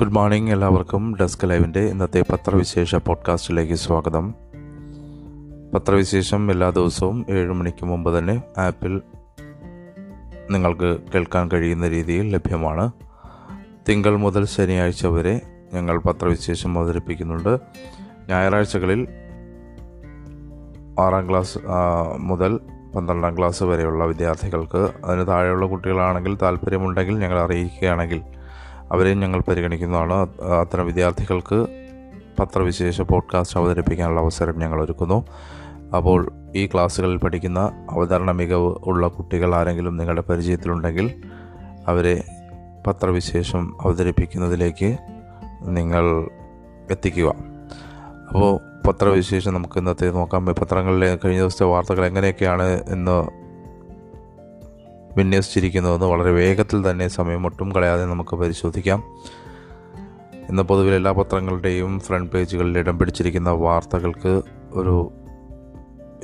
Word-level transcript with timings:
Good 0.00 0.12
morning 0.12 0.52
എല്ലാവർക്കും. 0.52 1.16
Desk 1.16 1.50
ലൈവിന്റെ 1.50 1.80
ഇന്നത്തെ 1.80 2.24
പത്രവിശേഷ 2.32 2.94
പോഡ്കാസ്റ്റിലേക്ക് 2.94 3.74
സ്വാഗതം. 3.74 4.34
പത്രവിശേഷം 5.74 6.50
എല്ലാ 6.50 6.70
ദിവസവും 6.70 7.26
ഏഴ് 7.30 7.52
മണിക്ക് 7.52 7.84
മുമ്പ് 7.84 8.18
തന്നെ 8.18 8.42
ആപ്പിൽ 8.58 9.02
നിങ്ങൾക്ക് 10.50 10.98
കേൾക്കാൻ 11.14 11.50
കഴിയുന്ന 11.52 11.88
രീതിയിൽ 11.88 12.32
ലഭ്യമാണ്. 12.32 12.90
തിങ്കൾ 13.88 14.16
മുതൽ 14.16 14.44
ശനിയാഴ്ച 14.44 15.06
വരെ 15.06 15.40
ഞങ്ങൾ 15.74 15.98
പത്രവിശേഷം 15.98 16.78
അവതരിപ്പിക്കുന്നുണ്ട്. 16.78 17.58
ഞായറാഴ്ചകളിൽ 18.28 19.08
ആറാം 21.00 21.30
ക്ലാസ് 21.30 21.58
മുതൽ 22.16 22.60
പന്ത്രണ്ടാം 22.96 23.38
ക്ലാസ് 23.38 23.62
വരെയുള്ള 23.62 24.04
വിദ്യാർത്ഥികൾക്ക് 24.04 24.90
അതിന് 25.04 25.26
താഴെയുള്ള 25.26 25.66
കുട്ടികളാണെങ്കിൽ 25.66 26.36
താല്പര്യമുണ്ടെങ്കിൽ 26.42 27.18
ഞങ്ങൾ 27.18 27.40
അറിയിക്കുകയാണെങ്കിൽ 27.40 28.22
അവരെയും 28.92 29.20
ഞങ്ങൾ 29.20 29.40
പരിഗണിക്കുന്നതാണ്. 29.40 30.12
അത് 30.12 30.54
അത്തരം 30.54 30.86
വിദ്യാർത്ഥികൾക്ക് 30.86 31.66
പത്രവിശേഷ 32.38 33.00
പോഡ്കാസ്റ്റ് 33.00 33.58
അവതരിപ്പിക്കാനുള്ള 33.58 34.20
അവസരം 34.20 34.58
ഞങ്ങൾ 34.58 34.84
ഒരുക്കുന്നു. 34.84 35.24
അപ്പോൾ 35.96 36.32
ഈ 36.56 36.66
ക്ലാസ്സുകളിൽ 36.66 37.16
പഠിക്കുന്ന 37.16 37.86
അവതരണ 37.90 38.30
മികവ് 38.30 38.74
ഉള്ള 38.84 39.08
കുട്ടികൾ 39.08 39.54
ആരെങ്കിലും 39.54 39.96
നിങ്ങളുടെ 39.96 40.22
പരിചയത്തിലുണ്ടെങ്കിൽ 40.22 41.22
അവരെ 41.88 42.24
പത്രവിശേഷം 42.86 43.76
അവതരിപ്പിക്കുന്നതിലേക്ക് 43.82 44.96
നിങ്ങൾ 45.62 46.28
എത്തിക്കുക. 46.90 47.34
അപ്പോൾ 48.28 48.60
പത്രവിശേഷം 48.88 49.54
നമുക്ക് 49.54 49.78
ഇന്നത്തെ 49.78 50.06
നോക്കാം. 50.06 50.46
പത്രങ്ങളിലെ 50.46 51.18
കഴിഞ്ഞ 51.24 51.40
ദിവസത്തെ 51.40 51.64
വാർത്തകൾ 51.64 52.06
എങ്ങനെയൊക്കെയാണ് 52.06 52.80
എന്ന് 52.88 53.39
വിന്യസിച്ചിരിക്കുന്നതെന്ന് 55.16 56.06
വളരെ 56.06 56.30
വേഗത്തിൽ 56.30 56.90
തന്നെ 56.90 57.08
സമയം 57.08 57.46
ഒട്ടും 57.46 57.72
കളയാതെ 57.72 58.04
നമുക്ക് 58.04 58.36
പരിശോധിക്കാം. 58.36 59.02
ഇന്ന് 60.48 60.62
പൊതുവിൽ 60.62 60.92
എല്ലാ 60.92 61.12
പത്രങ്ങളുടെയും 61.12 62.00
ഫ്രണ്ട് 62.00 62.30
പേജുകളിൽ 62.30 62.78
ഇടം 62.78 62.98
പിടിച്ചിരിക്കുന്ന 62.98 63.50
വാർത്തകൾക്ക് 63.50 64.42
ഒരു 64.72 65.12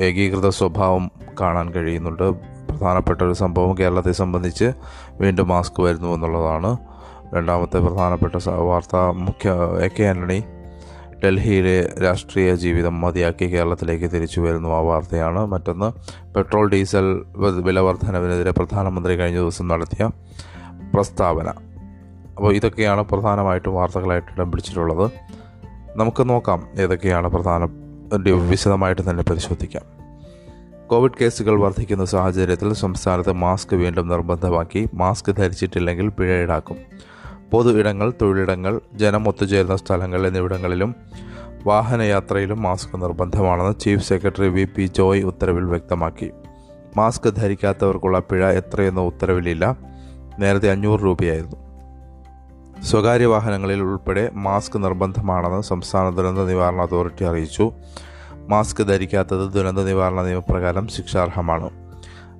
ഏകീകൃത 0.01 0.49
സ്വഭാവം 0.49 1.11
കാണാൻ 1.41 1.73
കഴിയുന്നുണ്ട്. 1.73 2.31
പ്രധാനപ്പെട്ട 2.69 3.23
ഒരു 3.23 3.33
സംഭവം 3.33 3.79
കേരളത്തെ 3.79 4.13
സംബന്ധിച്ച് 4.13 4.73
വീണ്ടും 5.11 5.49
മാസ്ക് 5.49 5.83
വരുന്നു 5.83 6.09
എന്നുള്ളതാണ്. 6.09 6.77
രണ്ടാമത്തെ 7.35 7.79
പ്രധാനപ്പെട്ട 7.79 8.49
വാർത്ത 8.49 8.97
മുഖ്യ 8.97 9.53
എ 9.85 9.89
കെ 9.89 10.03
ആന്റണി 10.03 10.45
ഡൽഹിയിലെ 11.25 11.95
രാഷ്ട്രീയ 12.05 12.55
ജീവിതം 12.55 13.01
മതിയാക്കി 13.01 13.47
കേരളത്തിലേക്ക് 13.47 14.05
തിരിച്ചു 14.05 14.41
വരുന്നു 14.41 14.69
ആ 14.69 14.81
വാർത്തയാണ്. 14.81 15.47
മറ്റൊന്ന് 15.47 15.93
പെട്രോൾ 16.35 16.71
ഡീസൽ 16.71 17.25
വില 17.37 17.81
വർധനവിനെതിരെ 17.81 18.51
പ്രധാനമന്ത്രി 18.51 19.17
കഴിഞ്ഞ 19.17 19.39
ദിവസം 19.39 19.69
നടത്തിയ 19.69 20.11
പ്രസ്താവന. 20.95 21.49
അപ്പോൾ 22.37 22.55
ഇതൊക്കെയാണ് 22.55 23.01
പ്രധാനമായിട്ടും 23.01 23.75
വാർത്തകളായിട്ട് 23.75 24.33
ഇടം 24.33 24.53
പിടിച്ചിട്ടുള്ളത്. 24.53 25.11
നമുക്ക് 25.97 26.29
നോക്കാം 26.29 26.69
ഏതൊക്കെയാണ് 26.79 27.29
പ്രധാന 27.29 27.65
വിശദമായിട്ട് 28.31 29.11
തന്നെ 29.11 29.23
പരിശോധിക്കാം. 29.23 29.83
കോവിഡ് 30.87 31.13
കേസുകൾ 31.21 31.61
വർദ്ധിക്കുന്ന 31.61 32.05
സാഹചര്യത്തിൽ 32.05 32.73
സംസ്ഥാനത്ത് 32.73 33.33
മാസ്ക് 33.33 33.77
വീണ്ടും 33.77 34.09
നിർബന്ധമാക്കി. 34.09 34.89
മാസ്ക് 34.95 35.37
ധരിച്ചിട്ടില്ലെങ്കിൽ 35.37 36.09
പിഴ 36.09 36.43
ഈടാക്കും. 36.43 36.77
പൊതു 37.51 37.79
ഇടങ്ങൾ 37.79 38.13
തൊഴിലിടങ്ങൾ 38.23 38.81
ജനം 38.95 39.29
ഒത്തുചേരുന്ന 39.29 39.77
സ്ഥലങ്ങൾ 39.77 40.27
എന്നിവിടങ്ങളിലും 40.27 40.95
വാഹനയാത്രയിലും 41.67 42.63
mask 42.63 43.03
നിർബന്ധമാണെന്ന് 43.03 43.81
chief 43.81 44.09
secretary 44.09 44.49
V 44.49 44.65
P 44.65 44.87
Joy 44.87 45.23
ഉത്തരവിൽ 45.23 45.65
വ്യക്തമാക്കി. 45.65 46.31
മാസ്ക് 46.97 47.35
ധരിക്കാത്തവർക്കുള്ള 47.35 48.19
പിഴ 48.19 48.53
എത്രയെന്ന 48.53 49.01
ഉത്തരവിലില്ല. 49.01 49.77
നേരത്തെ 50.39 50.71
അഞ്ഞൂറ് 50.71 51.01
രൂപയായിരുന്നു. 51.01 51.57
സ്വകാര്യ 52.83 53.27
വാഹനങ്ങളിൽ 53.27 53.81
ഉൾപ്പെടെ 53.81 54.31
മാസ്ക് 54.33 54.85
നിർബന്ധമാണെന്ന് 54.85 55.63
സംസ്ഥാന 55.63 56.09
ദുരന്ത 56.09 56.39
നിവാരണ 56.39 56.81
അതോറിറ്റി 56.81 57.25
അറിയിച്ചു. 57.25 57.73
മാസ്ക് 58.49 58.87
ധരിക്കാത്തത് 58.87 59.53
ദുരന്ത 59.53 59.79
നിവാരണ 59.79 60.23
നിയമപ്രകാരം 60.23 60.89
ശിക്ഷാർഹമാണ്. 60.89 61.86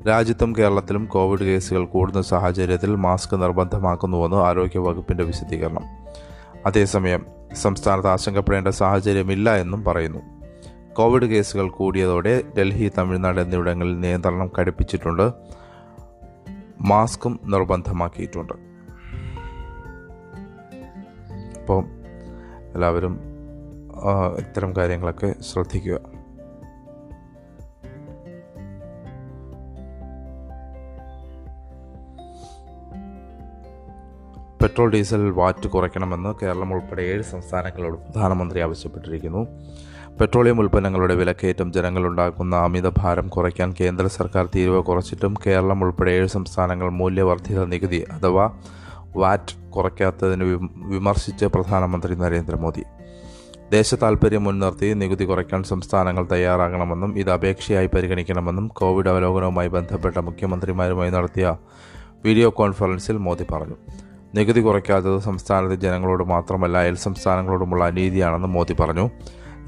രാജ്യത്തും 0.07 0.55
കേരളത്തിലും 0.59 1.05
കോവിഡ് 1.07 1.41
കേസുകൾ 1.41 1.85
കൂടുന്ന 1.85 2.23
സാഹചര്യത്തിൽ 2.23 2.95
മാസ്ക് 2.95 3.43
നിർബന്ധമാക്കുന്നുവെന്ന് 3.43 4.37
ആരോഗ്യ 4.37 4.79
വകുപ്പിന്റെ 4.79 5.25
വിശദീകരണം. 5.25 5.85
അതേസമയം 6.67 7.27
സംസ്ഥാനത്ത് 7.55 8.09
ആശങ്കപ്പെടേണ്ട 8.09 8.69
സാഹചര്യമില്ല 8.69 9.57
എന്നും 9.57 9.85
പറയുന്നു. 9.85 10.19
കോവിഡ് 10.93 11.23
കേസുകൾ 11.23 11.71
കൂടിയതോടെ 11.71 12.43
ഡൽഹി 12.59 12.91
തമിഴ്നാട് 12.99 13.41
എന്നിവിടങ്ങളിൽ 13.41 14.01
നിയന്ത്രണം 14.01 14.51
കടുപ്പിച്ചിട്ടുണ്ട് 14.59 15.31
മാസ്കും 16.81 17.41
നിർബന്ധമാക്കിയിട്ടുണ്ട്. 17.45 18.53
അപ്പം 21.59 21.85
എല്ലാവരും 22.75 23.21
ഇത്തരം 24.39 24.77
കാര്യങ്ങളൊക്കെ 24.77 25.35
ശ്രദ്ധിക്കുക. 25.41 26.16
പെട്രോൾ 34.67 34.91
ഡീസൽ 34.91 35.31
വാറ്റ് 35.31 35.69
കുറയ്ക്കണമെന്ന് 35.69 36.31
കേരളം 36.43 36.73
ഉൾപ്പെടെ 36.75 37.03
ഏഴ് 37.03 37.23
സംസ്ഥാനങ്ങളോട് 37.23 37.97
പ്രധാനമന്ത്രി 37.97 38.61
ആവശ്യപ്പെട്ടിരിക്കുന്നു. 38.61 39.47
പെട്രോളിയം 40.21 40.61
ഉൽപ്പന്നങ്ങളുടെ 40.61 41.15
വിലക്കയറ്റം 41.15 41.73
ജനങ്ങളുണ്ടാക്കുന്ന 41.73 42.57
അമിതഭാരം 42.57 43.29
കുറയ്ക്കാൻ 43.29 43.75
കേന്ദ്ര 43.81 44.07
സർക്കാർ 44.07 44.49
തീരുവ 44.55 44.81
കുറച്ചിട്ടും 44.81 45.35
കേരളം 45.47 45.85
ഉൾപ്പെടെ 45.85 46.11
ഏഴ് 46.11 46.27
സംസ്ഥാനങ്ങൾ 46.27 46.89
മൂല്യവർദ്ധിത 46.91 47.65
നികുതി 47.65 48.05
അഥവാ 48.13 48.47
വാറ്റ് 49.17 49.55
കുറയ്ക്കാത്തതിന് 49.71 50.45
വിമർശിച്ച് 50.95 51.45
പ്രധാനമന്ത്രി 51.45 52.15
നരേന്ദ്രമോദി. 52.15 52.85
ദേശ 53.71 53.95
താൽപ്പര്യം 53.95 54.45
മുൻനിർത്തി 54.45 54.95
നികുതി 54.95 55.25
കുറയ്ക്കാൻ 55.25 55.63
സംസ്ഥാനങ്ങൾ 55.63 56.27
തയ്യാറാകണമെന്നും 56.33 57.19
ഇത് 57.19 57.31
അപേക്ഷയായി 57.31 57.87
പരിഗണിക്കണമെന്നും 57.87 58.69
കോവിഡ് 58.69 59.09
അവലോകനവുമായി 59.09 59.69
ബന്ധപ്പെട്ട 59.69 60.19
മുഖ്യമന്ത്രിമാരുമായി 60.19 61.11
നടത്തിയ 61.11 61.57
വീഡിയോ 62.25 62.51
കോൺഫറൻസിൽ 62.51 63.17
മോദി 63.17 63.47
പറഞ്ഞു. 63.53 63.79
നികുതി 64.37 64.61
കുറയ്ക്കാത്തത് 64.61 65.19
സംസ്ഥാനത്തെ 65.19 65.75
ജനങ്ങളോട് 65.75 66.25
മാത്രമല്ല 66.25 66.79
അയൽ 66.79 66.95
സംസ്ഥാനങ്ങളോടുമുള്ള 66.95 67.85
അനീതിയാണെന്ന് 67.85 68.49
മോദി 68.49 68.77
പറഞ്ഞു. 68.81 69.11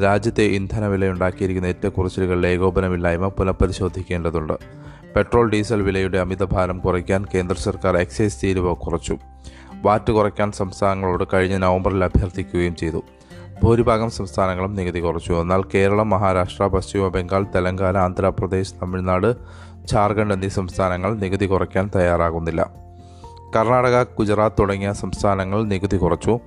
രാജ്യത്തെ 0.03 0.43
ഇന്ധനവില 0.43 1.09
ഉണ്ടാക്കിയിരിക്കുന്ന 1.09 1.67
ഏറ്റക്കുറച്ചിലുകൾ 1.67 2.47
ഏകോപനമില്ലായ്മ 2.47 3.29
പുനഃപരിശോധിക്കേണ്ടതുണ്ട്. 3.29 4.53
പെട്രോൾ 5.17 5.51
ഡീസൽ 5.51 5.83
വിലയുടെ 5.83 6.19
അമിതഭാരം 6.19 6.79
കുറയ്ക്കാൻ 6.79 7.25
കേന്ദ്ര 7.35 7.57
സർക്കാർ 7.57 7.97
എക്സൈസ് 7.97 8.43
തീരുവ 8.43 8.73
കുറച്ചു. 8.73 9.17
വാറ്റ് 9.83 10.13
കുറയ്ക്കാൻ 10.13 10.53
സംസ്ഥാനങ്ങളോട് 10.53 11.25
കഴിഞ്ഞ 11.35 11.57
നവംബറിൽ 11.57 12.05
അഭ്യർത്ഥിക്കുകയും 12.05 12.77
ചെയ്തു. 12.77 13.03
ഭൂരിഭാഗം 13.63 14.11
സംസ്ഥാനങ്ങളും 14.11 14.75
നികുതി 14.75 15.01
കുറച്ചു. 15.01 15.33
എന്നാൽ 15.33 15.63
കേരളം 15.75 16.11
മഹാരാഷ്ട്ര 16.11 16.67
പശ്ചിമ 16.67 17.09
ബംഗാൾ 17.09 17.47
തെലങ്കാന 17.55 17.97
ആന്ധ്രാപ്രദേശ് 17.97 18.75
തമിഴ്നാട് 18.83 19.37
ജാർഖണ്ഡ് 19.85 20.35
എന്നീ 20.35 20.49
സംസ്ഥാനങ്ങൾ 20.49 21.15
നികുതി 21.15 21.47
കുറയ്ക്കാൻ 21.47 21.91
തയ്യാറാകുന്നില്ല. 21.97 22.88
കർണാടക 23.57 24.03
ഗുജറാത്ത് 24.03 24.57
തുടങ്ങിയ 24.61 24.93
സംസ്ഥാനങ്ങൾ 24.93 25.65
നികുതി 25.65 25.97
കുറച്ചു. 25.97 26.39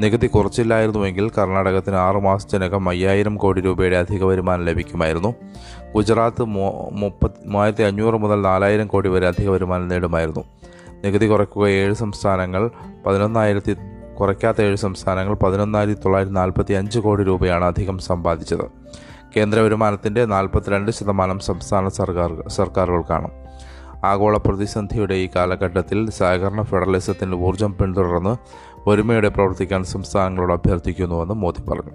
നികുതി 0.00 0.26
കുറച്ചില്ലായിരുന്നുവെങ്കിൽ 0.26 1.30
കർണാടകത്തിന് 1.38 1.96
ആറു 1.96 2.18
മാസത്തിനകം 2.18 2.88
അയ്യായിരം 2.88 3.36
കോടി 3.36 3.60
രൂപയുടെ 3.60 3.96
അധിക 3.96 4.24
വരുമാനം 4.24 4.64
ലഭിക്കുമായിരുന്നു. 4.64 5.34
ഗുജറാത്ത് 5.94 6.44
മൂ- 6.44 6.92
മുപ്പത് 6.92 7.30
മൂവായിരത്തി 7.46 7.82
അഞ്ഞൂറ് 7.82 8.14
മുതൽ 8.14 8.42
നാലായിരം 8.42 8.86
കോടി 8.86 9.08
വരെ 9.08 9.28
അധിക 9.28 9.48
വരുമാനം 9.48 9.88
നേടുമായിരുന്നു. 9.88 10.44
നികുതി 11.04 11.26
കുറയ്ക്കുക 11.26 11.68
ഏഴ് 11.68 11.94
സംസ്ഥാനങ്ങൾ 11.94 12.70
പതിനൊന്നായിരത്തി 13.06 13.76
കുറയ്ക്കാത്ത 14.20 14.62
ഏഴ് 14.62 14.76
സംസ്ഥാനങ്ങൾ 14.76 15.34
പതിനൊന്നായിരത്തി 15.34 16.00
തൊള്ളായിരത്തി 16.00 16.34
നാൽപ്പത്തി 16.34 16.72
അഞ്ച് 16.72 16.98
കോടി 16.98 17.24
രൂപയാണ് 17.24 17.64
അധികം 17.64 17.98
സമ്പാദിച്ചത്. 17.98 18.64
കേന്ദ്ര 19.36 19.60
വരുമാനത്തിന്റെ 19.60 20.24
നാൽപ്പത്തിരണ്ട് 20.24 20.90
ശതമാനം 20.90 21.38
സംസ്ഥാന 21.38 21.88
സർക്കാർ 21.88 22.48
സർക്കാരുകൾക്കാണ്. 22.48 23.39
ആഗോള 24.04 24.36
പ്രതിസന്ധിയുടെ 24.36 25.14
ഈ 25.14 25.28
കാലഘട്ടത്തിൽ 25.36 26.10
സഹകരണ 26.10 26.62
ഫെഡറലിസത്തിന് 26.62 27.34
ഊർജം 27.34 27.74
പിന്തുടർന്ന് 27.74 28.36
ഒരുമയോടെ 28.88 29.28
പ്രവർത്തിക്കാൻ 29.28 29.84
സംസ്ഥാനങ്ങളോട് 29.84 30.52
അഭ്യർത്ഥിക്കുന്നുവെന്ന് 30.52 31.34
മോദി 31.34 31.62
പറഞ്ഞു. 31.62 31.92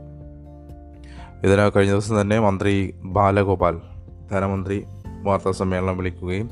ഇതിന് 1.43 1.71
കഴിഞ്ഞ 1.75 1.91
ദിവസം 1.91 2.21
തന്നെ 2.21 2.39
മന്ത്രി 2.39 2.95
ബാലഗോപാൽ 3.03 3.81
ധനമന്ത്രി 4.31 4.85
വാർത്താ 5.23 5.51
സമ്മേളനം 5.51 5.97
വിളിക്കുകയും 5.97 6.49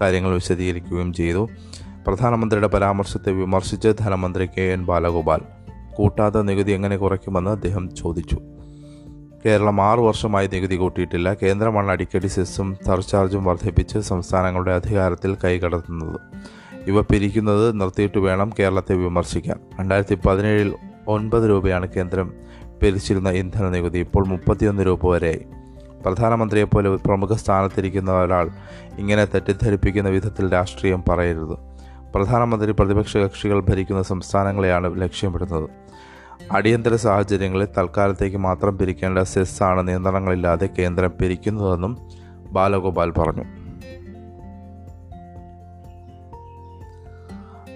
കാര്യങ്ങൾ 0.00 0.34
വിശദീകരിക്കുകയും 0.34 1.12
ചെയ്തു. 1.12 1.48
പ്രധാനമന്ത്രിയുടെ 2.06 2.66
പരാമർശത്തെ 2.66 3.32
വിമർശിച്ച് 3.32 3.88
ധനമന്ത്രി 4.00 4.46
കെ 4.46 4.62
എൻ 4.62 4.84
ബാലഗോപാൽ 4.84 5.40
കൂട്ടാത്ത 5.94 6.36
നികുതി 6.36 6.72
എങ്ങനെ 6.72 6.96
കുറയ്ക്കുമെന്ന് 6.96 7.50
അദ്ദേഹം 7.50 7.94
ചോദിച്ചു. 7.94 8.40
കേരളം 9.46 9.80
ആറു 9.80 10.00
വർഷമായി 10.00 10.46
നികുതി 10.46 10.76
കൂട്ടിയിട്ടില്ല. 10.76 11.34
കേന്ദ്രമാണ് 11.34 11.90
അടിക്കടി 11.90 12.26
സെസ്സും 12.26 12.76
സർചാർജും 12.86 13.44
വർദ്ധിപ്പിച്ച് 13.44 13.98
സംസ്ഥാനങ്ങളുടെ 13.98 14.70
അധികാരത്തിൽ 14.70 15.36
കൈകടത്തുന്നത്. 15.44 16.20
ഇവ 16.86 17.00
പിരിക്കുന്നത് 17.00 17.80
നിർത്തിയിട്ട് 17.80 18.18
വേണം 18.18 18.52
കേരളത്തെ 18.58 18.94
വിമർശിക്കാൻ. 18.94 19.60
രണ്ടായിരത്തി 19.80 20.18
പതിനേഴിൽ 20.26 20.74
ഒൻപത് 21.08 21.48
രൂപയാണ് 21.48 21.88
കേന്ദ്രം 21.88 22.32
പിരിച്ചിരുന്ന 22.82 23.30
ഇന്ധന 23.30 23.68
നികുതി. 23.68 23.98
ഇപ്പോൾ 23.98 24.26
മുപ്പത്തിയൊന്ന് 24.26 24.86
രൂപ 24.86 25.06
വരെയായി. 25.06 25.46
പ്രധാനമന്ത്രിയെപ്പോലെ 26.06 26.90
പ്രമുഖ 26.90 27.34
സ്ഥാനത്തിരിക്കുന്ന 27.34 28.12
ഒരാൾ 28.12 28.50
ഇങ്ങനെ 28.98 29.24
തെറ്റിദ്ധരിപ്പിക്കുന്ന 29.24 30.10
വിധത്തിൽ 30.10 30.52
രാഷ്ട്രീയം 30.52 31.04
പറയരുത്. 31.08 31.58
പ്രധാനമന്ത്രി 32.14 32.72
പ്രതിപക്ഷ 32.72 33.16
കക്ഷികൾ 33.16 33.60
ഭരിക്കുന്ന 33.60 34.02
സംസ്ഥാനങ്ങളെയാണ് 34.02 35.00
ലക്ഷ്യമിടുന്നത്. 35.02 35.68
അടിയന്തര 36.52 36.96
സാഹചര്യങ്ങളിൽ 36.96 37.68
തൽക്കാലത്തേക്ക് 37.78 38.36
മാത്രം 38.36 38.78
പിരിക്കേണ്ട 38.78 39.18
സെസ്സാണ് 39.18 39.88
നിയന്ത്രണങ്ങളില്ലാതെ 39.88 40.68
കേന്ദ്രം 40.78 41.12
പിരിക്കുന്നതെന്നും 41.20 42.08
ബാലഗോപാൽ 42.52 43.10
പറഞ്ഞു. 43.10 43.44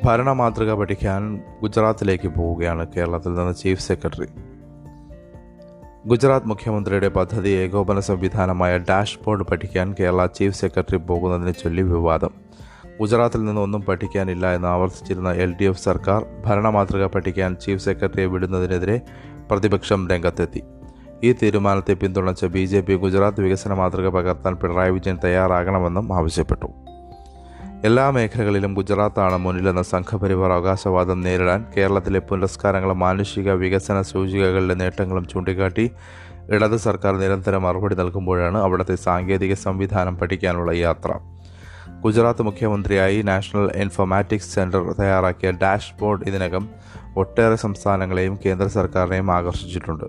ഭരണ 0.04 0.32
മാതൃക 0.32 0.72
പഠിക്കാൻ 0.72 1.42
ഗുജറാത്തിലേക്ക് 1.62 2.28
പോവുകയാണ് 2.28 2.86
കേരളത്തിൽ 2.96 3.34
നിന്ന് 3.34 3.54
ചീഫ് 3.54 3.82
സെക്രട്ടറി. 3.82 4.26
ഗുജറാത്ത് 6.06 6.46
മുഖ്യമന്ത്രിയുടെ 6.46 7.08
പദ്ധതി 7.08 7.48
ഏകോപന 7.48 8.00
സംവിധാനമായ 8.00 8.78
ഡാഷ്ബോർഡ് 8.78 9.42
പഠിക്കാൻ 9.42 9.94
കേരള 10.00 10.26
ചീഫ് 10.26 10.56
സെക്രട്ടറി 10.56 10.96
പോകുന്നതിനെ 10.96 11.52
ചൊല്ലി 11.52 11.82
വിവാദം. 11.82 12.30
ഗുജറാത്തിൽ 13.00 13.44
നിന്ന് 13.44 13.60
ഒന്നും 13.60 13.82
പഠിക്കാനില്ല 13.82 14.54
എന്ന് 14.54 14.68
ആവർത്തിച്ചിരുന്ന 14.68 15.32
എൽ 15.32 15.54
ഡി 15.60 15.64
എഫ് 15.64 15.78
സർക്കാർ 15.78 16.26
ഭരണമാതൃക 16.46 17.06
പഠിക്കാൻ 17.06 17.56
ചീഫ് 17.56 17.84
സെക്രട്ടറിയെ 17.84 18.26
വിടുന്നതിനെതിരെ 18.26 19.00
പ്രതിപക്ഷം 19.50 20.08
രംഗത്തെത്തി. 20.08 20.62
ഈ 21.24 21.32
തീരുമാനത്തെ 21.32 21.92
പിന്തുണച്ച 21.92 22.44
ബി 22.44 22.64
ജെ 22.64 22.80
പി 22.80 22.94
ഗുജറാത്ത് 22.94 23.40
വികസന 23.40 23.74
മാതൃക 23.74 24.08
പകർത്താൻ 24.08 24.54
പിണറായി 24.54 24.90
വിജയൻ 24.90 25.18
തയ്യാറാകണമെന്നും 25.24 26.14
ആവശ്യപ്പെട്ടു. 26.14 26.68
എല്ലാ 27.84 28.10
മേഖലകളിലും 28.10 28.74
ഗുജറാത്താണ് 28.74 29.36
മുന്നിലെന്ന 29.38 29.82
സംഘപരിവാർ 29.82 30.52
അവകാശവാദം 30.52 31.20
നേരിടാൻ 31.20 31.64
കേരളത്തിലെ 31.76 32.18
പുരസ്കാരങ്ങളും 32.18 32.98
മാനുഷിക 32.98 33.50
വികസന 33.52 34.02
സൂചികകളിലെ 34.02 34.74
നേട്ടങ്ങളും 34.74 35.26
ചൂണ്ടിക്കാട്ടി 35.26 35.90
ഇടത് 36.50 36.76
സർക്കാർ 36.76 37.14
നിരന്തരം 37.16 37.62
മറുപടി 37.62 37.94
നൽകുമ്പോഴാണ് 37.94 38.58
അവിടുത്തെ 38.58 38.94
സാങ്കേതിക 38.94 39.54
സംവിധാനം 39.54 40.18
പഠിക്കാനുള്ള 40.18 40.72
യാത്ര. 40.72 41.12
ഗുജറാത്ത് 42.00 42.42
മുഖ്യമന്ത്രിയായി 42.42 43.22
നാഷണൽ 43.22 43.70
ഇൻഫോമാറ്റിക്സ് 43.74 44.54
സെന്റർ 44.54 44.92
തയ്യാറാക്കിയ 44.92 45.50
ഡാഷ്ബോർഡ് 45.50 46.28
ഇതിനകം 46.28 46.68
ഒട്ടേറെ 47.16 47.56
സംസ്ഥാനങ്ങളെയും 47.56 48.38
കേന്ദ്ര 48.46 48.68
സർക്കാരിനെയും 48.68 49.32
ആകർഷിച്ചിട്ടുണ്ട്. 49.32 50.04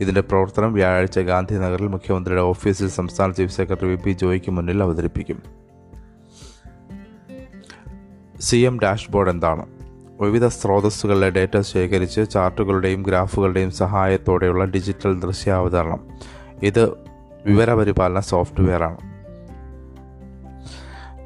ഇതിന്റെ 0.00 0.20
പ്രവർത്തനം 0.20 0.72
വ്യാഴാഴ്ച 0.72 1.18
ഗാന്ധിനഗറിൽ 1.18 1.86
മുഖ്യമന്ത്രിയുടെ 1.86 2.42
ഓഫീസിൽ 2.42 2.88
സംസ്ഥാന 2.88 3.30
ചീഫ് 3.30 3.56
സെക്രട്ടറി 3.56 3.86
വി 3.86 3.94
പി 3.94 4.10
ജോയിക്ക് 4.10 4.50
മുന്നിൽ 4.50 4.82
അവതരിപ്പിക്കും. 4.82 5.42
സി 8.40 8.56
എം 8.56 8.80
ഡാഷ്ബോർഡ് 8.80 9.30
എന്താണ്? 9.30 9.66
വിവിധ 10.20 10.46
സ്രോതസ്സുകളിലെ 10.46 11.30
ഡേറ്റ 11.30 11.60
ശേഖരിച്ച് 11.60 12.30
ചാർട്ടുകളുടെയും 12.30 13.02
ഗ്രാഫുകളുടെയും 13.02 13.70
സഹായത്തോടെയുള്ള 13.70 14.64
ഡിജിറ്റൽ 14.64 15.20
ദൃശ്യാവതരണം. 15.20 16.08
ഇത് 16.62 16.90
വിവരപരിപാലന 17.46 18.20
സോഫ്റ്റ്വെയറാണ്. 18.20 19.17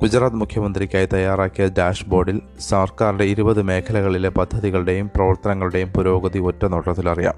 ഗുജറാത്ത് 0.02 0.36
മുഖ്യമന്ത്രിക്കായി 0.36 1.06
തയ്യാറാക്കിയ 1.12 1.68
ഡാഷ്ബോർഡിൽ 1.78 2.40
സർക്കാരിന്റെ 2.60 3.24
ഇരുപത് 3.24 3.62
മേഖലകളിലെ 3.62 4.28
പദ്ധതികളുടെയും 4.28 5.10
പ്രവർത്തനങ്ങളുടെയും 5.16 5.88
പുരോഗതി 5.88 6.38
ഒറ്റ 6.38 6.64
നോട്ടത്തിലറിയാം 6.64 7.34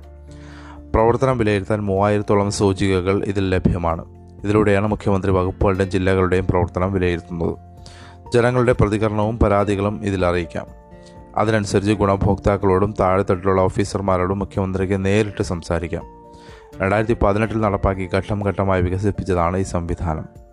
പ്രവർത്തനം 0.94 1.38
വിലയിരുത്താൻ 1.38 1.84
മൂവായിരത്തോളം 1.84 2.50
സൂചികകൾ 2.50 3.24
ഇതിൽ 3.24 3.50
ലഭ്യമാണ്. 3.50 4.04
ഇതിലൂടെയാണ് 4.44 4.86
മുഖ്യമന്ത്രി 4.86 5.32
വകുപ്പുകളുടെയും 5.32 5.90
ജില്ലകളുടെയും 5.90 6.46
പ്രവർത്തനം 6.46 6.92
വിലയിരുത്തുന്നത്. 6.92 7.54
ജനങ്ങളുടെ 8.34 8.72
പ്രതികരണവും 8.72 9.38
പരാതികളും 9.38 10.04
ഇതിൽ 10.04 10.26
അറിയിക്കാം. 10.26 10.66
അതിനനുസരിച്ച് 11.36 11.92
ഗുണഭോക്താക്കളോടും 11.92 12.94
താഴെത്തട്ടിലുള്ള 13.00 13.62
ഓഫീസർമാരോടും 13.62 14.38
മുഖ്യമന്ത്രിക്ക് 14.38 15.04
നേരിട്ട് 15.04 15.42
സംസാരിക്കാം. 15.42 16.06
രണ്ടായിരത്തി 16.80 17.16
പതിനെട്ടിൽ 17.22 17.60
നടപ്പാക്കി 17.60 18.10
ഘട്ടം 18.14 18.46
ഘട്ടമായി 18.46 18.82
വികസിപ്പിച്ചതാണ് 18.82 19.56
ഈ 19.56 19.62
സംവിധാനം. 19.62 20.43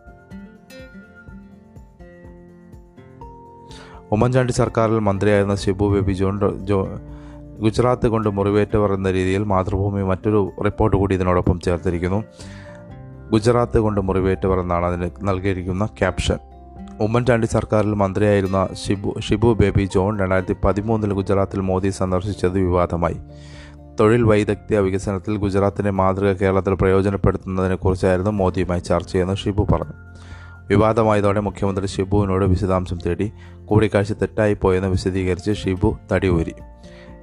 ഉമ്മൻചാണ്ടി 4.12 4.52
സർക്കാരിൽ 4.52 5.00
മന്ത്രിയായിരുന്ന 5.00 5.56
ശിബു 5.56 5.86
ബേബി 5.86 6.14
ജോൺ 6.14 6.66
ജോ 6.66 6.88
ഗുജറാത്ത് 7.60 8.08
കൊണ്ട് 8.08 8.30
മുറിവേറ്റവർ 8.30 8.94
എന്ന 8.94 9.12
രീതിയിൽ 9.12 9.44
മാതൃഭൂമി 9.44 10.02
മറ്റൊരു 10.02 10.52
റിപ്പോർട്ട് 10.66 10.98
കൂടി 10.98 11.16
ഇതിനോടൊപ്പം 11.16 11.60
ചേർത്തിരിക്കുന്നു. 11.60 12.24
ഗുജറാത്ത് 13.32 13.78
കൊണ്ട് 13.78 14.02
മുറിവേറ്റവർ 14.02 14.60
എന്നാണ് 14.60 14.86
അതിന് 14.86 15.10
നൽകിയിരിക്കുന്ന 15.24 15.86
ക്യാപ്ഷൻ. 15.86 16.38
ഉമ്മൻചാണ്ടി 17.00 17.48
സർക്കാരിൽ 17.48 17.94
മന്ത്രിയായിരുന്ന 17.94 18.68
ഷിബു 18.88 19.20
ഷിബു 19.20 19.54
ബേബി 19.54 19.90
ജോൺ 19.94 20.20
രണ്ടായിരത്തി 20.20 20.56
പതിമൂന്നിൽ 20.64 21.14
ഗുജറാത്തിൽ 21.14 21.60
മോദി 21.60 21.90
സന്ദർശിച്ചത് 21.90 22.60
വിവാദമായി. 22.60 23.20
തൊഴിൽ 24.00 24.24
വൈദഗ്ധ്യ 24.24 24.80
വികസനത്തിൽ 24.80 25.38
ഗുജറാത്തിന്റെ 25.38 25.92
മാതൃക 25.92 26.32
കേരളത്തിൽ 26.32 26.74
പ്രയോജനപ്പെടുത്തുന്നതിനെക്കുറിച്ചായിരുന്നു 26.74 28.32
മോദിയുമായി 28.32 28.80
ചർച്ചയെന്ന് 28.80 29.36
ഷിബു 29.36 29.68
പറഞ്ഞു. 29.72 29.94
വിവാദമായതോടെ 30.72 31.40
മുഖ്യമന്ത്രി 31.40 31.88
ഷിബുവിനോട് 31.88 32.46
വിശദാംശം 32.46 33.00
തേടി 33.06 33.32
കൂടിക്കാഴ്ച 33.66 34.12
തെറ്റായിപ്പോയെന്ന് 34.12 34.88
വിശദീകരിച്ച് 34.88 35.52
ഷിബു 35.52 35.98
തടിയൂരി 36.12 36.54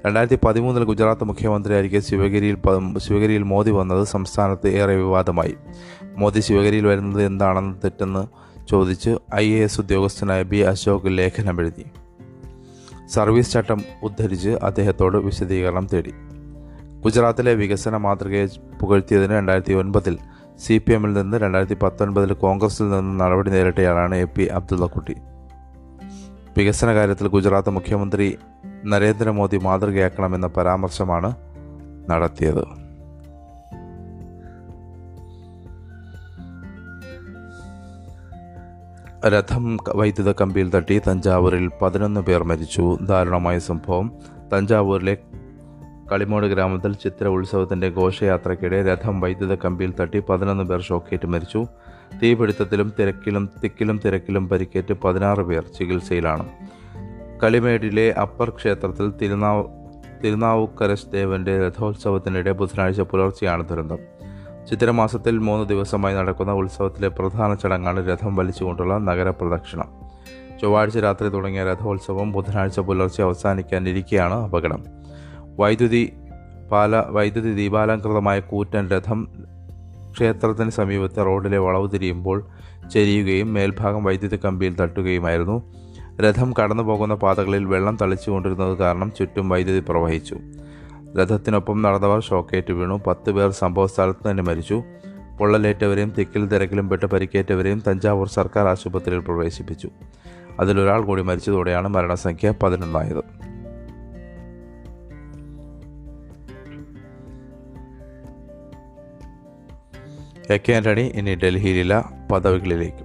രണ്ടായിരത്തി 0.06 0.46
പതിമൂന്നിൽ 0.46 0.84
ഗുജറാത്ത് 0.84 1.24
മുഖ്യമന്ത്രിയായിരിക്കെ 1.24 1.98
ശിവഗിരിയിൽ 1.98 2.56
ശിവഗിരിയിൽ 2.98 3.42
മോദി 3.42 3.70
വന്നത് 3.70 4.04
സംസ്ഥാനത്ത് 4.06 4.68
ഏറെ 4.68 4.96
വിവാദമായി. 4.96 5.54
മോദി 6.16 6.40
ശിവഗിരിയിൽ 6.40 6.86
വരുന്നത് 6.86 7.22
എന്താണെന്ന് 7.22 7.74
തെറ്റെന്ന് 7.84 8.22
ചോദിച്ച് 8.66 9.10
ഐ 9.34 9.46
എ 9.52 9.58
എസ് 9.58 9.80
ഉദ്യോഗസ്ഥനായ 9.80 10.42
ബി 10.42 10.56
അശോക് 10.56 11.08
ലേഖനം 11.18 11.60
എഴുതി 11.60 11.86
സർവീസ് 13.06 13.52
ചട്ടം 13.52 13.80
ഉദ്ധരിച്ച് 14.02 14.48
അദ്ദേഹത്തോട് 14.48 15.16
വിശദീകരണം 15.18 15.86
തേടി. 15.92 16.12
ഗുജറാത്തിലെ 17.04 17.54
വികസന 17.54 17.96
മാതൃകയെ 17.96 18.46
പുകഴ്ത്തിയതിന് 18.80 19.32
രണ്ടായിരത്തി 19.32 19.72
ഒൻപതിൽ 19.72 20.18
സി 20.58 20.78
പി 20.78 20.92
എമ്മിൽ 20.92 21.12
നിന്ന് 21.12 21.36
രണ്ടായിരത്തി 21.36 21.74
പത്തൊൻപതിൽ 21.74 22.32
കോൺഗ്രസിൽ 22.32 22.90
നിന്ന് 22.90 23.24
നടപടി 23.24 23.50
നേരിട്ടയാളാണ് 23.50 24.14
എ 24.14 24.24
പി 24.24 24.42
അബ്ദുള്ളക്കുട്ടി. 24.42 25.16
വികസന 26.58 26.94
കാര്യത്തിൽ 26.94 27.28
ഗുജറാത്ത് 27.28 27.70
മുഖ്യമന്ത്രി 27.70 28.38
നരേന്ദ്രമോദി 28.84 29.56
മാതൃകയാക്കണമെന്ന 29.56 30.46
പരാമർശമാണ് 30.46 31.34
നടത്തിയത്. 32.10 32.64
രഥം 39.28 39.78
വൈദ്യുത 39.94 40.32
കമ്പിയിൽ 40.32 40.70
തട്ടി 40.70 41.00
തഞ്ചാവൂരിൽ 41.08 41.70
പതിനൊന്ന് 41.82 42.20
പേർ 42.20 42.42
മരിച്ചു. 42.44 42.98
ദാരുണമായ 43.02 43.58
സംഭവം 43.58 44.12
തഞ്ചാവൂരിലെ 44.52 45.16
കളിമോട് 46.12 46.46
ഗ്രാമത്തിൽ 46.46 46.92
ചിത്ര 46.92 47.28
ഉത്സവത്തിന്റെ 47.28 47.88
ഘോഷയാത്രയ്ക്കിടെ 47.88 48.94
രഥം 48.94 49.20
വൈദ്യുത 49.20 49.54
കമ്പിയിൽ 49.54 49.94
തട്ടി 50.00 50.20
പതിനൊന്ന് 50.20 50.64
പേർ 50.64 50.82
ഷോക്കേറ്റ് 50.82 51.26
മരിച്ചു. 51.26 51.66
തീപിടുത്തത്തിലും 52.22 52.92
തിരക്കിലും 52.98 53.50
തിക്കിലും 53.64 54.00
തിരക്കിലും 54.04 54.48
പരിക്കേറ്റ് 54.48 54.94
പതിനാറ് 54.94 55.40
പേർ 55.40 55.64
ചികിത്സയിലാണ്. 55.78 56.48
കളിമേടിലെ 57.42 58.10
അപ്പർ 58.10 58.50
ക്ഷേത്രത്തിൽ 58.50 59.10
തിരുനാവ് 59.10 59.64
തിരുനാവുക്കരശ് 60.24 61.12
ദേവന്റെ 61.12 61.68
രഥോത്സവത്തിനിടെ 61.68 62.52
ബുധനാഴ്ച 62.52 63.00
പുലർച്ചെയാണ് 63.00 63.68
ദുരന്തം. 63.68 63.98
ചിത്തിരമാസത്തിൽ 64.70 65.38
മൂന്ന് 65.38 65.68
ദിവസമായി 65.68 66.14
നടക്കുന്ന 66.14 66.52
ഉത്സവത്തിലെ 66.52 67.08
പ്രധാന 67.08 67.54
ചടങ്ങാണ് 67.54 68.08
രഥം 68.08 68.36
വലിച്ചുകൊണ്ടുള്ള 68.36 68.98
നഗരപ്രദക്ഷിണം. 68.98 69.88
ചൊവ്വാഴ്ച 70.62 70.98
രാത്രി 70.98 71.28
തുടങ്ങിയ 71.28 71.64
രഥോത്സവം 71.64 72.32
ബുധനാഴ്ച 72.32 72.80
പുലർച്ചെ 72.80 73.22
അവസാനിക്കാനിരിക്കെയാണ് 73.22 74.34
അപകടം. 74.34 74.84
വൈദ്യുതി 75.58 76.12
പാല 76.72 76.96
വൈദ്യുതി 76.96 77.54
ദീപാലംകൃതമായ 77.54 78.40
കൂറ്റൻ 78.40 78.88
രഥം 78.88 79.28
ക്ഷേത്രത്തിന് 80.12 80.70
സമീപത്തെ 80.70 81.22
റോഡിലെ 81.22 81.58
വളവ് 81.58 81.90
തിരിയുമ്പോൾ 81.94 82.46
ചെരിയുകയും 82.92 83.54
മേൽഭാഗം 83.54 84.04
വൈദ്യുതി 84.04 84.36
കമ്പിയിൽ 84.36 84.74
തട്ടുകയുമായിരുന്നു. 84.74 85.74
രഥം 86.20 86.54
കടന്നു 86.62 86.82
പോകുന്ന 86.82 87.14
പാതകളിൽ 87.14 87.64
വെള്ളം 87.64 87.98
തളിച്ചുകൊണ്ടിരുന്നത് 88.02 88.78
കാരണം 88.78 89.12
ചുറ്റും 89.18 89.48
വൈദ്യുതി 89.48 89.84
പ്രവഹിച്ചു. 89.88 90.36
രഥത്തിനൊപ്പം 91.18 91.82
നടന്നവർ 91.82 92.22
ഷോക്കേറ്റ് 92.22 92.72
വീണു. 92.72 93.02
പത്ത് 93.06 93.30
പേർ 93.30 93.50
സംഭവസ്ഥലത്ത് 93.50 94.30
തന്നെ 94.30 94.42
മരിച്ചു. 94.42 94.82
പൊള്ളലേറ്റവരെയും 95.38 96.12
തിക്കിൽ 96.18 96.46
തിരക്കിലും 96.46 96.88
പെട്ട് 96.88 97.06
പരിക്കേറ്റവരെയും 97.06 97.82
തഞ്ചാവൂർ 97.88 98.28
സർക്കാർ 98.28 98.66
ആശുപത്രിയിൽ 98.66 99.20
പ്രവേശിപ്പിച്ചു. 99.20 99.88
അതിലൊരാൾ 100.60 101.02
കൂടി 101.02 101.22
മരിച്ചതോടെയാണ് 101.22 101.88
മരണസംഖ്യ 101.88 102.54
പതിനൊന്നായത്. 102.62 103.37
എ 110.50 110.56
കെ 110.56 110.72
ആന്റണി 110.72 111.00
ഇനി 111.00 111.34
ഡൽഹിയിലില്ല 111.34 112.12
പദവികളിലേക്ക്. 112.32 113.04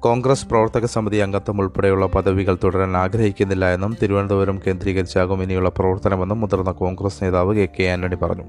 കോൺഗ്രസ് 0.00 0.46
പ്രവർത്തക 0.46 0.84
സമിതി 0.84 1.16
അംഗത്വം 1.16 1.60
ഉൾപ്പെടെയുള്ള 1.60 2.06
പദവികൾ 2.06 2.58
തുടരാൻ 2.64 2.96
ആഗ്രഹിക്കുന്നില്ല 2.96 3.74
എന്നും 3.74 3.96
തിരുവനന്തപുരം 4.02 4.60
കേന്ദ്രീകരിച്ചാകും 4.66 5.42
ഇനിയുള്ള 5.42 5.68
പ്രവർത്തനമെന്നും 5.68 6.40
മുതിർന്ന 6.40 6.70
കോൺഗ്രസ് 6.70 7.24
നേതാവ് 7.24 7.54
കെ 7.54 7.68
കെ 7.80 7.82
ആന്റണി 7.82 8.14
പറഞ്ഞു. 8.14 8.44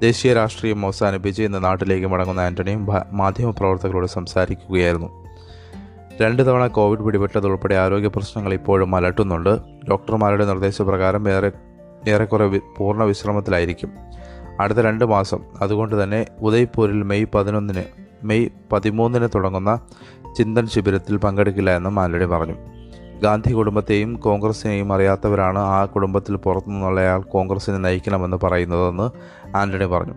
ദേശീയ 0.00 0.32
രാഷ്ട്രീയം 0.32 0.84
അവസാനിപ്പിച്ച് 0.84 1.42
ഇന്ന് 1.42 1.64
നാട്ടിലേക്ക് 1.64 2.06
മടങ്ങുന്ന 2.06 2.40
ആന്റണിയും 2.40 2.86
മാധ്യമപ്രവർത്തകരോട് 3.12 4.06
സംസാരിക്കുകയായിരുന്നു. 4.06 5.26
രണ്ട് 6.20 6.46
തവണ 6.46 6.66
കോവിഡ് 6.66 7.00
പിടിപെട്ടതുൾപ്പെടെ 7.00 7.74
ആരോഗ്യ 7.74 8.08
പ്രശ്നങ്ങൾ 8.08 8.54
ഇപ്പോഴും 8.54 8.96
അലട്ടുന്നുണ്ട്. 8.96 9.58
ഡോക്ടർമാരുടെ 9.90 10.44
നിർദ്ദേശപ്രകാരം 10.44 11.28
ഏറെ 11.28 11.52
ഏറെക്കുറെ 12.08 12.60
പൂർണ 12.76 13.02
വിശ്രമത്തിലായിരിക്കും. 13.04 13.90
അടുത്ത 14.60 14.78
രണ്ട് 14.78 15.04
മാസം. 15.04 15.38
അതുകൊണ്ട് 15.62 16.02
തന്നെ 16.02 16.26
ഉദയ്പൂരിൽ 16.40 17.02
മെയ് 17.02 17.26
പതിനൊന്നിന് 17.34 17.82
മെയ് 18.22 18.48
പതിമൂന്നിന് 18.72 19.28
തുടങ്ങുന്ന 19.34 19.80
ചിന്തൻ 20.38 20.66
ശിബിരത്തിൽ 20.66 21.16
പങ്കെടുക്കില്ല 21.16 21.76
എന്നും 21.76 22.00
ആന്റണി 22.00 22.24
പറഞ്ഞു. 22.24 22.54
ഗാന്ധി 23.22 23.52
കുടുംബത്തെയും 23.52 24.14
കോൺഗ്രസിനെയും 24.14 24.92
അറിയാത്തവരാണ് 24.92 25.58
ആ 25.58 25.84
കുടുംബത്തിൽ 25.84 26.36
പുറത്തുനിന്നുള്ളയാൾ 26.36 27.20
കോൺഗ്രസിനെ 27.22 27.78
നയിക്കണമെന്ന് 27.78 28.36
പറയുന്നതെന്ന് 28.42 29.10
ആന്റണി 29.56 29.84
പറഞ്ഞു. 29.84 30.12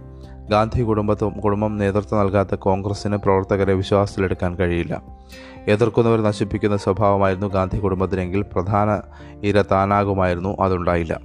ഗാന്ധി 0.50 0.82
കുടുംബത്തും 0.82 1.40
കുടുംബം 1.40 1.78
നേതൃത്വം 1.78 2.20
നൽകാത്ത 2.20 2.56
കോൺഗ്രസിന് 2.56 3.18
പ്രവർത്തകരെ 3.18 3.74
വിശ്വാസത്തിലെടുക്കാൻ 3.74 4.56
കഴിയില്ല. 4.56 5.02
എതിർക്കുന്നവർ 5.68 6.22
നശിപ്പിക്കുന്ന 6.22 6.78
സ്വഭാവമായിരുന്നു 6.78 7.48
ഗാന്ധി 7.48 7.78
കുടുംബത്തിനെങ്കിൽ 7.78 8.42
പ്രധാന 8.42 9.02
ഇര 9.44 9.62
താനാകുമായിരുന്നു 9.62 10.58
അതുണ്ടായില്ല. 10.60 11.20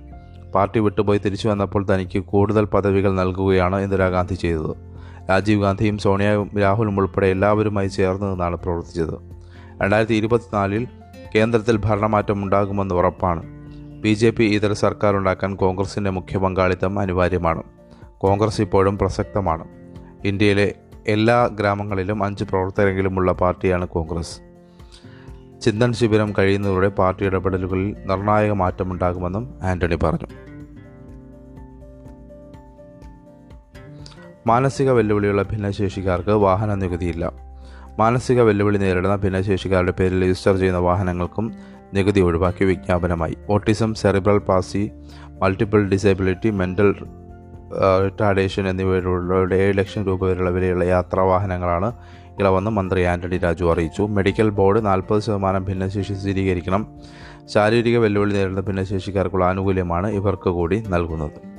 പാർട്ടി 0.54 0.80
വിട്ടുപോയി 0.80 1.18
തിരിച്ചു 1.18 1.48
വന്നപ്പോൾ 1.48 1.86
തനിക്ക് 1.94 2.18
കൂടുതൽ 2.18 2.64
പദവികൾ 2.64 3.14
നൽകുകയാണ് 3.14 3.80
ഇന്ദിരാഗാന്ധി 3.80 4.34
ചെയ്തത്. 4.34 4.76
രാജീവ് 5.30 5.62
ഗാന്ധിയും 5.62 5.98
സോണിയയും 5.98 6.50
രാഹുലും 6.60 7.00
ഉൾപ്പെടെ 7.00 7.26
എല്ലാവരുമായി 7.26 7.88
ചേർന്ന് 7.88 8.32
നിന്നാണ് 8.32 8.56
പ്രവർത്തിച്ചത്. 8.56 9.14
രണ്ടായിരത്തി 9.82 10.14
ഇരുപത്തിനാലിൽ 10.14 10.88
കേന്ദ്രത്തിൽ 11.34 11.76
ഭരണമാറ്റം 11.76 12.42
ഉണ്ടാകുമെന്ന് 12.42 12.94
ഉറപ്പാണ്. 12.94 13.42
ബി 14.00 14.14
ജെ 14.14 14.30
പി 14.30 14.44
ഇതര 14.44 14.72
സർക്കാർ 14.72 15.16
ഉണ്ടാക്കാൻ 15.16 15.56
കോൺഗ്രസിന്റെ 15.56 16.10
മുഖ്യ 16.10 16.38
പങ്കാളിത്തം 16.38 16.98
അനിവാര്യമാണ്. 16.98 17.62
കോൺഗ്രസ് 18.18 18.60
ഇപ്പോഴും 18.60 18.98
പ്രസക്തമാണ്. 18.98 19.64
ഇന്ത്യയിലെ 20.24 20.74
എല്ലാ 21.06 21.46
ഗ്രാമങ്ങളിലും 21.46 22.24
അഞ്ച് 22.24 22.44
പ്രവർത്തകരെങ്കിലുമുള്ള 22.44 23.32
പാർട്ടിയാണ് 23.32 23.88
കോൺഗ്രസ്. 23.88 24.45
ചിന്തൻ 25.62 25.92
ശിബിരം 25.92 26.34
കഴിയുന്നതോടെ 26.38 26.88
പാർട്ടി 26.88 27.26
ഇടപെടലുകളിൽ 27.26 27.96
നിർണായക 28.06 28.52
മാറ്റമുണ്ടാകുമെന്നും 28.52 29.54
ആന്റണി 29.62 29.94
പറഞ്ഞു. 29.94 30.26
മാനസിക 34.46 34.90
വെല്ലുവിളിയുള്ള 34.90 35.42
ഭിന്നശേഷിക്കാർക്ക് 35.42 36.30
വാഹന 36.30 36.74
നികുതിയില്ല. 36.74 37.32
മാനസിക 37.98 38.40
വെല്ലുവിളി 38.40 38.78
നേരിടുന്ന 38.78 39.16
ഭിന്നശേഷിക്കാരുടെ 39.16 39.92
പേരിൽ 39.92 40.22
രജിസ്റ്റർ 40.22 40.56
ചെയ്യുന്ന 40.56 40.78
വാഹനങ്ങൾക്കും 40.78 41.52
നികുതി 41.94 42.20
ഒഴിവാക്കി 42.20 42.64
വിജ്ഞാപനമായി. 42.64 43.36
Autism 43.50 43.94
cerebral 43.94 44.38
palsy 44.38 44.90
multiple 45.42 45.88
disability 45.88 46.50
mental 46.50 46.94
retardation 48.04 48.68
എന്നിവയിലുള്ളവരുടെ 48.68 49.54
ഏഴ് 49.54 49.78
ലക്ഷം 49.78 50.04
രൂപ 50.04 50.24
വരെയുള്ള 50.24 50.50
വിലയുള്ള 50.50 50.84
യാത്രാ 50.84 51.22
വാഹനങ്ങളാണ് 51.22 51.92
ഇളവെന്ന് 52.40 52.70
മന്ത്രി 52.70 53.02
ആന്റണി 53.02 53.38
രാജു 53.38 53.64
അറിയിച്ചു. 53.72 54.02
മെഡിക്കൽ 54.02 54.48
ബോർഡ് 54.50 54.86
നാൽപ്പത് 54.86 55.22
ശതമാനം 55.22 55.64
ഭിന്നശേഷി 55.64 56.12
സ്ഥിരീകരിക്കണം. 56.12 57.00
ശാരീരിക 57.44 57.98
വെല്ലുവിളി 57.98 58.32
നേരിടുന്ന 58.32 58.60
ഭിന്നശേഷിക്കാർക്കുള്ള 58.60 59.44
ആനുകൂല്യമാണ് 59.44 60.06
ഇവർക്ക് 60.06 60.50
കൂടി 60.50 60.84
നൽകുന്നത്. 60.88 61.56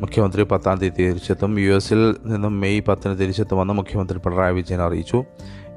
മുഖ്യമന്ത്രി 0.00 0.42
പത്താം 0.42 0.78
തീയതി 0.78 1.02
തിരിച്ചെത്തും. 1.02 1.60
യു 1.60 1.72
എസിൽ 1.72 2.16
നിന്നും 2.24 2.60
മെയ് 2.60 2.80
പത്തിന് 2.88 3.18
തിരിച്ചെത്തുമെന്ന് 3.18 3.74
മുഖ്യമന്ത്രി 3.74 4.18
പിണറായി 4.18 4.54
വിജയൻ 4.54 4.80
അറിയിച്ചു. 4.80 5.24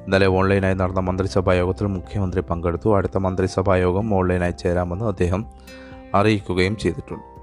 ഇന്നലെ 0.04 0.28
ഓൺലൈനായി 0.28 0.74
നടന്ന 0.74 1.00
മന്ത്രിസഭാ 1.00 1.54
യോഗത്തിൽ 1.54 1.88
മുഖ്യമന്ത്രി 1.88 2.42
പങ്കെടുത്തു. 2.42 2.96
അടുത്ത 2.98 3.18
മന്ത്രിസഭാ 3.18 3.76
യോഗം 3.76 4.14
ഓൺലൈനായി 4.14 4.52
ചേരാമെന്ന് 4.52 5.06
അദ്ദേഹം 5.06 5.46
അറിയിക്കുകയും 6.16 6.78
ചെയ്തിട്ടുണ്ട്. 6.78 7.34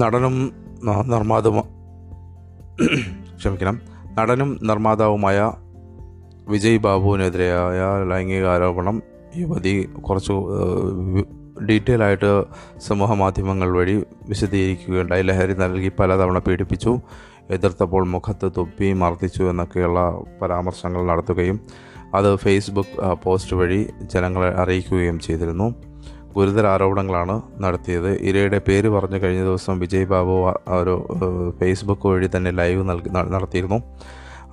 നടനും 0.00 0.52
നിർമ്മാതാവും 1.06 1.64
ക്ഷമിക്കണം. 3.36 3.80
നടനും 4.14 4.58
നിർമ്മാതാവുമായ 4.62 5.52
വിജയ് 6.48 6.78
ബാബുവിനെതിരെയായ 6.78 7.80
ലൈംഗികാരോപണം 8.08 9.02
യുവതി 9.36 9.74
കുറച്ച് 9.84 10.32
ഡീറ്റെയിൽ 11.60 12.02
ആയിട്ട് 12.02 12.44
സമൂഹ 12.88 13.12
മാധ്യമങ്ങൾ 13.12 13.70
വഴി 13.76 14.04
വിശദീകരിക്കുകയുണ്ടായി. 14.28 15.22
ലഹരി 15.22 15.54
നൽകി 15.54 15.92
പലതവണ 15.98 16.38
പീഡിപ്പിച്ചു. 16.38 16.98
എതിർത്തപ്പോൾ 17.50 18.06
മുഖത്ത് 18.06 18.52
തുപ്പി 18.56 18.92
മർദ്ദിച്ചു 18.92 19.42
എന്നൊക്കെയുള്ള 19.44 20.00
പരാമർശങ്ങൾ 20.42 21.06
നടത്തുകയും 21.06 21.60
അത് 22.14 22.36
ഫേസ്ബുക്ക് 22.36 23.14
പോസ്റ്റ് 23.24 23.56
വഴി 23.56 23.88
ജനങ്ങളെ 24.02 24.54
അറിയിക്കുകയും 24.54 25.20
ചെയ്തിരുന്നു. 25.20 25.74
ഗുരുതര 26.36 26.66
ആരോപണങ്ങളാണ് 26.66 27.42
നടത്തിയത്. 27.60 28.10
ഇരയുടെ 28.22 28.58
പേര് 28.68 28.88
പറഞ്ഞു 28.88 29.18
കഴിഞ്ഞ 29.22 29.42
ദിവസം 29.42 29.78
വിജയ് 29.78 30.04
ബാബു 30.04 30.54
ഒരു 30.70 30.94
ഫേസ്ബുക്ക് 31.60 32.06
വഴി 32.06 32.30
തന്നെ 32.36 32.50
ലൈവ് 32.50 32.90
നൽകി 32.90 33.08
നടത്തിയിരുന്നു. 33.08 33.82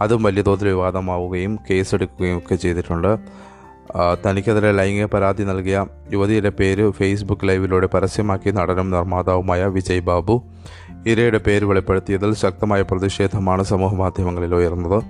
അതും 0.02 0.24
വലിയ 0.24 0.42
തോതിൽ 0.42 0.68
വിവാദമാവുകയും 0.68 1.60
കേസെടുക്കുകയും 1.70 2.38
ഒക്കെ 2.38 2.56
ചെയ്തിട്ടുണ്ട്. 2.56 3.18
തനിക്കെതിരെ 4.26 4.72
ലൈംഗിക 4.72 5.06
പരാതി 5.06 5.44
നൽകിയ 5.44 5.86
യുവതിയുടെ 6.14 6.50
പേര് 6.50 6.92
ഫേസ്ബുക്ക് 6.92 7.48
ലൈവിലൂടെ 7.48 7.88
പരസ്യമാക്കി 7.88 8.50
നടനും 8.50 8.92
നിർമ്മാതാവുമായ 8.92 9.66
വിജയ് 9.66 10.00
ബാബു. 10.00 10.42
ഇരയുടെ 11.08 11.38
പേര് 11.38 11.66
വെളിപ്പെടുത്തിയതിൽ 11.66 12.36
ശക്തമായ 12.36 12.82
പ്രതിഷേധമാണ് 12.82 13.64
സമൂഹ 13.64 13.94
മാധ്യമങ്ങളിൽ 13.94 14.56
ഉയർന്നത്. 14.56 15.04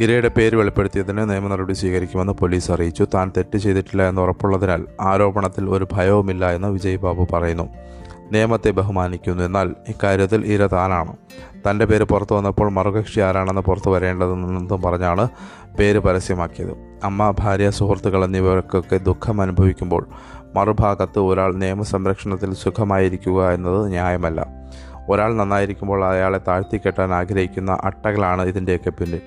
ഇരയുടെ 0.00 0.28
പേര് 0.28 0.56
വെളിപ്പെടുത്തിയതിന് 0.56 1.30
നിയമ 1.30 1.48
നടപടി 1.48 1.72
സ്വീകരിക്കുമെന്ന് 1.72 2.32
പോലീസ് 2.32 2.72
അറിയിച്ചു. 2.72 3.06
താൻ 3.14 3.32
തെറ്റ് 3.36 3.58
ചെയ്തിട്ടില്ല 3.58 4.08
എന്ന് 4.08 4.22
ഉറപ്പുള്ളതിനാൽ 4.22 4.84
ആരോപണത്തിൽ 5.00 5.70
ഒരു 5.70 5.86
ഭയവുമില്ല 5.92 6.50
എന്ന് 6.50 6.68
വിജയ് 6.68 6.96
ബാബു 6.96 7.26
പറയുന്നു. 7.32 7.68
നിയമത്തെ 8.32 8.70
ബഹുമാനിക്കുന്നു. 8.70 9.44
എന്നാൽ 9.44 9.74
ഇക്കാര്യത്തിൽ 9.88 10.46
ഇര 10.46 10.66
താനാണ്. 10.66 11.16
തന്റെ 11.70 11.84
പേര് 11.84 12.04
പുറത്തു 12.04 12.34
വന്നപ്പോൾ 12.34 12.70
മറുകക്ഷി 12.70 13.20
ആരാണെന്ന് 13.20 13.60
പുറത്തു 13.60 13.90
വരേണ്ടതെന്നും 13.90 14.82
പറഞ്ഞാണ് 14.82 15.28
പേര് 15.78 15.98
പരസ്യമാക്കിയത്. 15.98 16.98
അമ്മ 17.04 17.34
ഭാര്യ 17.38 17.70
സുഹൃത്തുക്കൾ 17.70 18.24
എന്നിവർക്കൊക്കെ 18.24 18.96
ദുഃഖം 18.96 19.40
അനുഭവിക്കുമ്പോൾ 19.40 20.08
മറുഭാഗത്ത് 20.54 21.18
ഒരാൾ 21.18 21.54
നിയമസംരക്ഷണത്തിൽ 21.54 22.54
സുഖമായിരിക്കുക 22.54 23.50
എന്നത് 23.50 23.88
ന്യായമല്ല. 23.88 24.46
ഒരാൾ 25.08 25.34
നന്നായിരിക്കുമ്പോൾ 25.34 26.04
അയാളെ 26.04 26.40
താഴ്ത്തിക്കെട്ടാൻ 26.48 27.14
ആഗ്രഹിക്കുന്ന 27.14 27.78
അട്ടകളാണ് 27.84 28.42
ഇതിന്റെയൊക്കെ 28.42 28.90
പിന്നിൽ. 28.90 29.20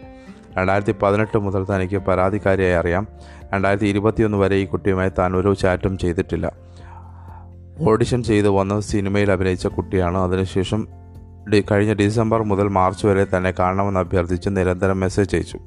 രണ്ടായിരത്തി 0.58 0.96
പതിനെട്ട് 1.01 1.38
മുതൽ 1.38 1.65
തനിക്ക് 1.75 1.98
പരാതിക്കാരിയായി 1.98 2.74
അറിയാം. 2.74 3.08
രണ്ടായിരത്തി 3.53 3.86
ഇരുപത്തിയൊന്ന് 3.86 4.38
വരെ 4.38 4.55
ഈ 4.55 4.65
കുട്ടിയുമായി 4.65 5.10
താൻ 5.10 5.36
ഒരു 5.36 5.53
ചാറ്റും 5.53 5.98
ചെയ്തിട്ടില്ല. 5.98 6.70
ഓഡിഷൻ 7.89 8.23
ചെയ്ത് 8.23 8.50
വന്ന് 8.50 8.81
സിനിമയിൽ 8.81 9.31
അഭിനയിച്ച 9.31 9.67
കുട്ടിയാണ്. 9.67 10.17
അതിനുശേഷം 10.17 10.88
കഴിഞ്ഞ 11.71 11.93
ഡിസംബർ 11.93 12.43
മുതൽ 12.43 12.67
മാർച്ച് 12.67 13.07
വരെ 13.07 13.27
തന്നെ 13.38 13.53
കാണണമെന്ന് 13.59 14.00
അഭ്യർത്ഥിച്ച് 14.00 14.50
നിരന്തരം 14.50 15.00
മെസ്സേജ് 15.00 15.35
അയച്ചു. 15.35 15.59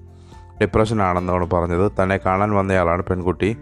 ഡിപ്രഷനാണെന്നാണ് 0.62 1.50
പറഞ്ഞത്. 1.50 1.92
തന്നെ 2.02 2.16
കാണാൻ 2.16 2.50
വന്നയാളാണ് 2.50 3.02
പെൺകുട്ടി. 3.02 3.56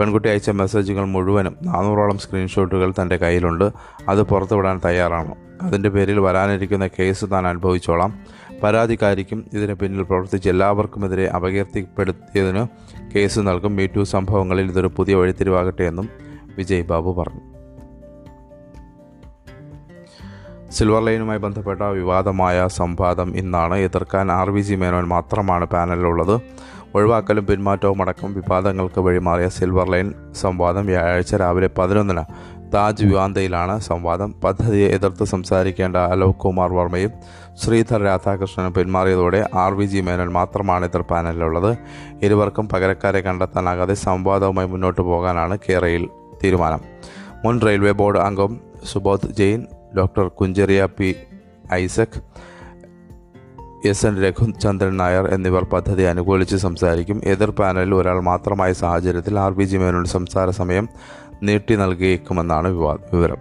പെൺകുട്ടി 0.00 0.28
അയച്ച 0.28 0.50
മെസ്സേജുകൾ 0.50 1.04
മുഴുവനും 1.04 1.56
നാനൂറോളം 1.62 2.18
സ്ക്രീൻഷോട്ടുകൾ 2.18 2.92
തന്റെ 3.02 3.16
കയ്യിലുണ്ട്. 3.16 3.70
അത് 4.08 4.22
പുറത്തുവിടാൻ 4.22 4.80
തയ്യാറാണ്. 4.84 5.34
അതിന്റെ 5.62 5.88
പേരിൽ 5.88 6.20
വരാനിരിക്കുന്ന 6.20 6.86
കേസ് 6.86 7.24
താൻ 7.32 7.46
അനുഭവിച്ചോളാം. 7.46 8.18
പരാതിക്കാരിക്കും 8.62 9.44
ഇതിന് 9.52 9.74
പിന്നിൽ 9.74 10.02
പ്രവർത്തിച്ച 10.02 10.48
എല്ലാവർക്കുമെതിരെ 10.48 11.26
അപകീർത്തിപ്പെടുത്തിയതിന് 11.26 12.66
കേസ് 13.16 13.40
നൽകും. 13.40 13.76
മീറ്റു 13.76 14.02
സംഭവങ്ങളിൽ 14.02 14.66
ഇതൊരു 14.66 14.90
പുതിയ 14.96 15.14
വഴിത്തിരിവാകട്ടെ 15.14 15.82
എന്നും 15.82 16.08
വിജയ് 16.58 16.82
ബാബു 16.82 17.22
പറഞ്ഞു. 17.22 17.51
സിൽവർ 20.76 21.04
ലൈനുമായി 21.04 21.38
ബന്ധപ്പെട്ട 21.38 21.82
വിവാദമായ 21.82 22.68
സംവാദം 22.68 23.36
ഇന്നാണ്. 23.36 23.74
എതിർക്കാൻ 23.74 24.32
ആർ 24.32 24.50
വി 24.50 24.60
ജി 24.60 24.74
മേനോൻ 24.74 25.04
മാത്രമാണ് 25.04 25.66
പാനലിലുള്ളത്. 25.66 26.40
ഒഴിവാക്കലും 26.94 27.46
പിന്മാറ്റവും 27.46 28.02
അടക്കം 28.02 28.34
വിവാദങ്ങൾക്ക് 28.34 29.00
വഴിമാറിയ 29.00 29.48
സിൽവർ 29.48 29.90
ലൈൻ 29.90 30.14
സംവാദം 30.32 30.86
വ്യാഴാഴ്ച 30.86 31.34
രാവിലെ 31.34 31.70
പതിനൊന്നിന് 31.78 32.24
താജ് 32.74 33.04
വിവാന്തയിലാണ് 33.04 33.80
സംവാദം. 33.80 34.34
പദ്ധതിയെ 34.44 34.88
എതിർത്ത് 34.88 35.24
സംസാരിക്കേണ്ട 35.24 35.96
അലോക് 35.96 36.34
കുമാർ 36.34 36.72
വർമ്മയും 36.72 37.10
ശ്രീധർ 37.62 38.02
രാധാകൃഷ്ണനും 38.02 38.74
പിന്മാറിയതോടെ 38.74 39.50
ആർ 39.54 39.74
വി 39.74 39.84
ജി 39.84 40.00
മേനോൻ 40.00 40.32
മാത്രമാണ് 40.32 40.84
എതിർ 40.84 41.02
പാനലിലുള്ളത്. 41.02 41.78
ഇരുവർക്കും 42.22 42.68
പകരക്കാരെ 42.68 43.20
കണ്ടെത്താനാകാതെ 43.20 43.94
സംവാദവുമായി 43.94 44.68
മുന്നോട്ട് 44.68 45.00
പോകാനാണ് 45.00 45.58
കേരയിൽ 45.68 46.08
തീരുമാനം. 46.44 46.80
മുൻ 47.44 47.60
റെയിൽവേ 47.60 47.90
ബോർഡ് 47.90 48.18
അംഗം 48.18 48.60
Subodh 48.92 49.28
Jain 49.36 49.66
doctor 49.96 50.28
Kunjaria 50.28 50.88
P. 50.98 51.16
Isaac 51.72 52.20
S. 53.84 54.06
N. 54.06 54.22
Raghuchandran 54.22 54.96
Nair 54.96 55.26
എന്നിവർ 55.26 55.64
പദ്ധതി 55.64 56.02
അനുകൂലിച്ച് 56.02 56.56
സംസാരിക്കും. 56.56 57.20
എതിർ 57.24 57.50
പാനലിൽ 57.50 57.94
ഒരാൾ 57.94 58.20
മാത്രമായ 58.20 58.72
സാഹചര്യത്തിൽ 58.72 59.38
ആർ. 59.38 59.52
ബി 59.52 59.64
ജി 59.64 59.76
മേനോട് 59.76 60.08
സംസാര 60.08 60.50
സമയം 60.50 60.88
നീട്ടി 61.42 61.76
നൽകിയേക്കുമെന്നാണ് 61.76 62.68
വിവരം. 62.68 63.36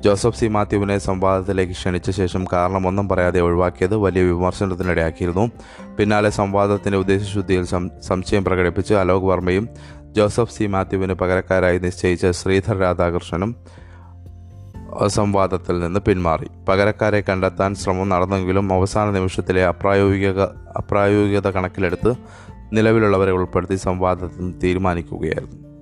ജോസഫ് 0.00 0.40
സി. 0.40 0.46
മാത്യുവിനെ 0.46 0.98
സംവാദത്തിലേക്ക് 0.98 1.72
ക്ഷണിച്ച 1.72 2.10
ശേഷം 2.10 2.44
കാരണമൊന്നും 2.52 3.08
പറയാതെ 3.08 3.40
ഒഴിവാക്കിയത് 3.40 3.96
വലിയ 3.96 4.22
വിമർശനത്തിനിടയാക്കിയിരുന്നു. 4.22 5.50
പിന്നാലെ 5.96 6.30
സംവാദത്തിന്റെ 6.30 6.98
ഉദ്ദേശശുദ്ധിയിൽ 6.98 7.64
സംശയം 8.00 8.44
പ്രകടിപ്പിച്ച് 8.44 8.94
അലോക് 8.94 9.24
വർമ്മയും 9.24 9.68
ജോസഫ് 10.12 10.52
സി. 10.52 10.64
മാത്യുവിന് 10.64 11.12
പകരക്കാരായി 11.12 11.78
നിശ്ചയിച്ച 11.78 12.26
ശ്രീധർ 12.26 12.78
രാധാകൃഷ്ണനും 12.78 13.56
സംവാദത്തിൽ 15.06 15.80
നിന്ന് 15.80 16.00
പിന്മാറി. 16.00 16.46
പകരക്കാരെ 16.68 17.20
കണ്ടെത്താൻ 17.20 17.74
ശ്രമം 17.74 18.08
നടന്നെങ്കിലും 18.08 18.72
അവസാന 18.72 19.10
നിമിഷത്തിലെ 19.10 19.66
അപ്രായോഗിക 19.66 20.40
അപ്രായോഗികത 20.76 21.50
കണക്കിലെടുത്ത് 21.50 22.14
നിലവിലുള്ളവരെ 22.72 23.32
ഉൾപ്പെടുത്തി 23.32 23.74
സംവാദത്തിൽ 23.74 24.54
തീരുമാനിക്കുകയായിരുന്നു. 24.62 25.72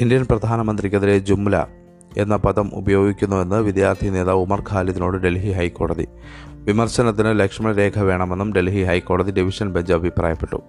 ഇന്ത്യൻ 0.00 0.26
പ്രധാനമന്ത്രിക്കെതിരെ 0.30 1.18
ജുംല 1.18 1.66
എന്ന 2.18 2.36
പദം 2.36 2.70
ഉപയോഗിക്കുന്നുവെന്ന് 2.74 3.56
വിദ്യാർത്ഥി 3.56 4.08
നേതാവ് 4.08 4.38
ഉമർ 4.38 4.62
ഖാലിദിനോട് 4.70 5.16
ഡൽഹി 5.16 5.52
ഹൈക്കോടതി. 5.52 6.08
വിമർശനത്തിന് 6.48 7.40
ലക്ഷ്മണരേഖ 7.40 7.98
വേണമെന്നും 7.98 8.52
ഡൽഹി 8.52 8.82
ഹൈക്കോടതി 8.84 9.30
ഡിവിഷൻ 9.30 9.72
ബെഞ്ച് 9.72 9.92
അഭിപ്രായപ്പെട്ടു. 9.92 10.62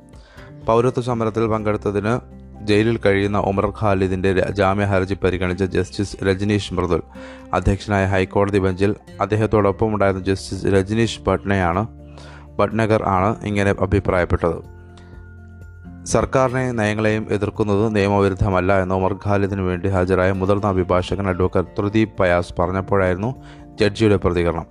പൗരത്വ 0.69 1.01
സമരത്തിൽ 1.01 1.47
പങ്കെടുത്തതിന് 1.47 2.19
ജയിലിൽ 2.65 2.99
കഴിയുന്ന 3.05 3.38
ഉമർ 3.38 3.73
ഖാലിദിന്റെ 3.81 4.51
ജാമ്യ 4.51 4.85
ഹർജി 4.85 5.13
പരിഗണിച്ച 5.13 5.63
ജസ്റ്റിസ് 5.63 6.23
രജനീഷ് 6.23 6.73
മൃദുൽ. 6.73 7.01
അധ്യക്ഷനായ 7.53 8.05
ഹൈക്കോടതി 8.05 8.59
ബെഞ്ചിൽ 8.59 8.95
അദ്ദേഹത്തോടൊപ്പം 9.21 9.93
ഉണ്ടായിരുന്ന 9.93 10.25
ജസ്റ്റിസ് 10.25 10.65
രജനീഷ് 10.65 11.21
ഭട്നയാണ് 11.21 11.88
ഭട്നഗർ 12.57 13.03
ആണ് 13.03 13.35
ഇങ്ങനെ 13.43 13.75
അഭിപ്രായപ്പെട്ടത്. 13.81 14.59
സർക്കാരിനെ 16.05 16.71
നയങ്ങളെയും 16.71 17.27
എതിർക്കുന്നത് 17.31 17.95
നിയമവിരുദ്ധമല്ല 17.95 18.81
എന്ന് 18.81 18.95
ഉമർ 18.95 19.13
ഖാലിദിന് 19.13 19.61
വേണ്ടി 19.61 19.88
ഹാജരായ 19.89 20.31
മുതിർന്ന 20.31 20.67
അഭിഭാഷകൻ 20.67 21.27
അഡ്വക്കേറ്റ് 21.27 21.69
ത്രിദീപ് 21.79 22.17
പയാസ് 22.19 22.53
പറഞ്ഞപ്പോഴായിരുന്നു 22.59 23.35
ജഡ്ജിയുടെ 23.79 24.15
പ്രതികരണം. 24.15 24.65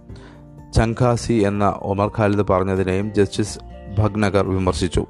ചങ്കാസി 0.72 1.32
എന്ന 1.32 1.74
ഉമർ 1.82 2.10
ഖാലിദ് 2.18 2.48
പറഞ്ഞതിനെയും 2.50 3.14
ജസ്റ്റിസ് 3.14 3.58
ഭഗ്നഗർ 3.98 4.48
വിമർശിച്ചു. 4.48 5.06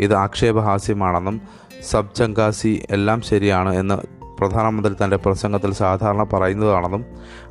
ഇത് 0.00 0.14
ആക്ഷേപഹാസ്യമാണെന്നും 0.14 1.40
സബ് 1.90 2.14
ചങ്കാസി 2.14 2.82
എല്ലാം 2.90 3.20
ശരിയാണ് 3.20 3.76
എന്ന് 3.76 3.96
പ്രധാനമന്ത്രി 4.40 4.94
തന്റെ 5.04 5.16
പ്രസംഗത്തിൽ 5.16 5.72
സാധാരണ 5.72 6.22
പറയുന്നതാണെന്നും 6.22 7.04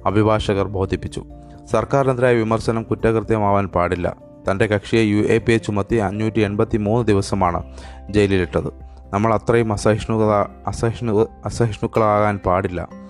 അഭിഭാഷകർ 0.05 0.67
ബോധിപ്പിച്ചു. 0.67 1.24
സർക്കാരിനെതിരായ 1.71 2.33
വിമർശനം 2.36 2.83
കുറ്റകൃത്യമാവാൻ 2.83 3.67
പാടില്ല. 3.67 4.15
തന്റെ 4.51 4.65
കക്ഷിയെ 4.65 5.01
യു 5.01 5.21
എ 5.24 5.38
പി 5.38 5.51
എ 5.53 5.57
ചുമത്തി 5.57 5.95
അഞ്ഞൂറ്റി 5.95 6.39
എൺപത്തി 6.39 6.77
മൂന്ന് 6.77 7.07
ദിവസമാണ് 7.07 7.63
ജയിലിലിട്ടത്. 8.10 8.67
നമ്മൾ 9.13 9.33
അത്രയും 9.33 9.74
അസഹിഷ്ണുത 9.74 10.31
അസഹിഷ്ണു 10.67 11.27
അസഹിഷ്ണുക്കളാകാൻ 11.45 12.38
പാടില്ല. 12.45 13.00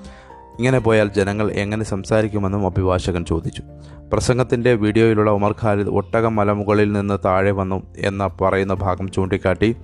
ഇങ്ങനെ 0.57 0.79
പോയാൽ 0.79 1.07
ജനങ്ങൾ 1.07 1.51
എങ്ങനെ 1.51 1.83
സംസാരിക്കുമെന്നും 1.83 2.65
അഭിഭാഷകൻ 2.65 3.25
ചോദിച്ചു. 3.25 3.63
പ്രസംഗത്തിന്റെ 4.13 4.73
വീഡിയോയിലുള്ള 4.73 5.31
ഉമർ 5.31 5.55
ഖാലിദ് 5.63 5.87
ഒട്ടകം 5.87 6.35
മലമുകളിൽ 6.35 6.91
നിന്ന് 6.91 7.17
താഴെ 7.25 7.51
വന്നു 7.51 7.83
എന്ന 7.97 8.27
പറയുന്ന 8.27 8.73
ഭാഗം 8.73 9.11
ചൂണ്ടിക്കാട്ടി. 9.11 9.75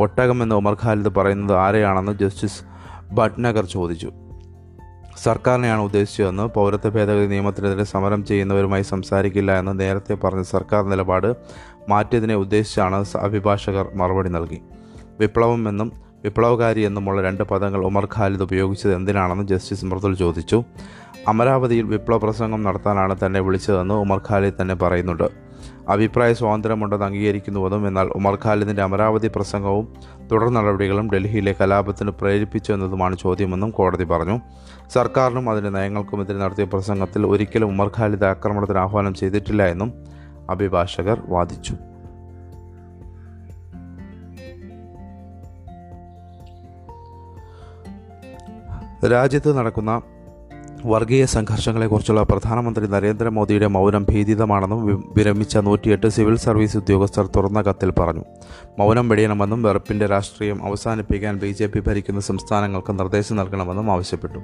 ഒട്ടകം 0.00 0.42
എന്ന് 0.42 0.54
ഉമർ 0.54 0.76
ഖാലിദ് 0.84 1.08
പറയുന്നത് 1.08 1.56
ആരെയാണെന്ന് 1.56 2.12
ജസ്റ്റിസ് 2.12 2.62
ഭട്നഗർ 3.14 3.64
ചോദിച്ചു. 3.64 4.12
സർക്കാരിനെയാണ് 5.22 5.80
ഉദ്ദേശിച്ചതെന്ന് 5.80 6.42
പൗരത്വ 6.42 6.88
ഭേദഗതി 6.88 7.26
നിയമത്തിനെതിരെ 7.26 7.84
സമരം 7.84 8.24
ചെയ്യുന്നവരുമായി 8.24 8.82
സംസാരിക്കില്ല 8.82 9.58
എന്ന് 9.58 9.80
നേരത്തെ 9.80 10.14
പറഞ്ഞ 10.14 10.42
സർക്കാർ 10.42 10.84
നിലപാട് 10.84 11.34
മാറ്റിയതിനെ 11.88 12.34
ഉദ്ദേശിച്ചാണ് 12.34 13.04
അഭിഭാഷകർ 13.20 13.86
മറുപടി 13.94 14.28
നൽകി. 14.28 14.60
വിപ്ലവം 15.20 15.68
എന്നും 15.68 16.03
വിപ്ലവകാരി 16.24 16.80
എന്നുമുള്ള 16.80 17.22
രണ്ട് 17.22 17.42
പദങ്ങൾ 17.44 17.84
ഉമർ 17.84 18.08
ഖാലിദ് 18.16 18.42
ഉപയോഗിച്ചത് 18.42 18.94
എന്തിനാണെന്ന് 18.94 19.44
ജസ്റ്റിസ് 19.44 19.84
മൃദുൽ 19.84 20.16
ചോദിച്ചു. 20.16 20.64
അമരാവതിയിൽ 21.28 21.84
വിപ്ലവ 21.84 22.18
പ്രസംഗം 22.18 22.62
നടത്താനാണ് 22.62 23.16
തന്നെ 23.26 23.40
വിളിച്ചതെന്ന് 23.40 23.94
ഉമർ 23.94 24.20
ഖാലിദ് 24.30 24.54
തന്നെ 24.60 24.74
പറയുന്നുണ്ട്. 24.74 25.28
അഭിപ്രായ 25.88 26.32
സ്വാതന്ത്ര്യമുണ്ടെന്ന് 26.32 27.06
അംഗീകരിക്കുന്നുവെന്നും 27.06 27.88
എന്നാൽ 27.88 28.06
ഉമർ 28.08 28.38
ഖാലിദിന്റെ 28.44 28.82
അമരാവതി 28.82 29.28
പ്രസംഗവും 29.28 29.88
തുടർ 30.32 30.48
നടപടികളും 30.48 31.10
ഡൽഹിയിലെ 31.10 31.54
കലാപത്തിന് 31.60 32.10
പ്രേരിപ്പിച്ചു 32.10 32.72
എന്നതുമാണ് 32.72 33.16
ചോദ്യമെന്നും 33.16 33.70
കോടതി 33.70 34.04
പറഞ്ഞു. 34.04 34.40
സർക്കാരിനും 34.94 35.50
അതിന്റെ 35.50 35.70
നയങ്ങൾക്കുമെതിരെ 35.70 36.38
നടത്തിയ 36.38 36.64
പ്രസംഗത്തിൽ 36.64 37.26
ഒരിക്കലും 37.26 37.66
ഉമർ 37.66 37.90
ഖാലിദ് 37.98 38.24
ആക്രമണത്തിന് 38.24 38.78
ആഹ്വാനം 38.78 39.14
ചെയ്തിട്ടില്ല 39.14 39.66
എന്നും 39.66 39.92
അഭിഭാഷകർ 40.50 41.22
വാദിച്ചു. 41.28 41.76
രാജ്യത്ത് 49.12 49.56
നടക്കുന്ന 49.58 50.02
വർഗീയ 50.84 51.24
സംഘർഷങ്ങളെക്കുറിച്ചുള്ള 51.24 52.22
പ്രധാനമന്ത്രി 52.22 52.86
നരേന്ദ്രമോദിയുടെ 52.86 53.66
മൗനം 53.66 54.06
ഭീതിതമാണെന്നും 54.10 55.12
വിരമിച്ച 55.16 55.56
നൂറ്റിയെട്ട് 55.56 56.08
സിവിൽ 56.08 56.36
സർവീസ് 56.36 56.76
ഉദ്യോഗസ്ഥർ 56.76 57.26
തുറന്ന 57.26 57.62
കത്തിൽ 57.62 57.90
പറഞ്ഞു. 57.90 58.24
മൗനം 58.78 59.08
വെടിയണമെന്നും 59.08 59.62
വെറുപ്പിന്റെ 59.62 60.06
രാഷ്ട്രീയം 60.06 60.66
അവസാനിപ്പിക്കാൻ 60.66 61.36
ബി 61.38 61.52
ജെ 61.52 61.66
പി 61.66 61.80
ഭരിക്കുന്ന 61.80 62.20
സംസ്ഥാനങ്ങൾക്ക് 62.20 62.92
നിർദ്ദേശം 62.92 63.36
നൽകണമെന്നും 63.36 63.92
ആവശ്യപ്പെട്ടു. 63.92 64.42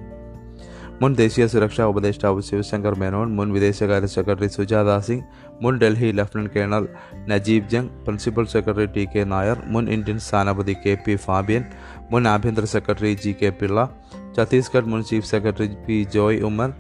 മുൻ 1.03 1.14
ദേശീയ 1.14 1.46
സുരക്ഷാ 1.46 1.85
ഉപദേഷ്ടാവ് 1.85 2.40
ശിവശങ്കർ 2.42 2.94
മേനോൻ 2.94 3.29
മുൻ 3.37 3.53
വിദേശകാര്യ 3.53 4.07
സെക്രട്ടറി 4.07 4.49
സുജാത 4.49 4.99
സിംഗ് 4.99 5.25
മുൻ 5.62 5.79
Delhi 5.79 6.12
lieutenant 6.12 6.51
colonel 6.51 6.88
Najeeb 7.27 7.70
Jung 7.70 7.90
principal 8.05 8.44
secretary 8.44 8.87
T 8.87 9.09
K 9.14 9.25
Nair 9.25 9.59
മുൻ 9.66 9.88
ഇന്ത്യൻ 9.88 10.18
സ്ഥാനപതി 10.18 10.77
കെ 10.87 10.99
പി 11.07 11.14
ഫാബിയൻ 11.16 11.64
മുൻ 12.12 12.29
ആഭ്യന്തര 12.29 12.64
secretary 12.64 13.18
G 13.25 13.37
K 13.42 13.49
Pillai 13.49 13.88
Chhattisgarh 14.37 14.85
മുൻ 14.85 15.03
chief 15.03 15.27
secretary 15.27 15.66
P 15.88 16.07
Joy 16.14 16.40
Umar 16.42 16.73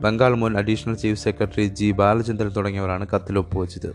Bengal 0.00 0.34
മുൻ 0.34 0.58
additional 0.58 0.94
chief 0.94 1.20
secretary 1.20 1.64
G 1.78 1.90
Balachandran 1.90 2.48
തുടങ്ങിയവരാണ് 2.48 3.06
കത്തിൽ 3.14 3.38
ഒപ്പുവെച്ചത്. 3.38 3.90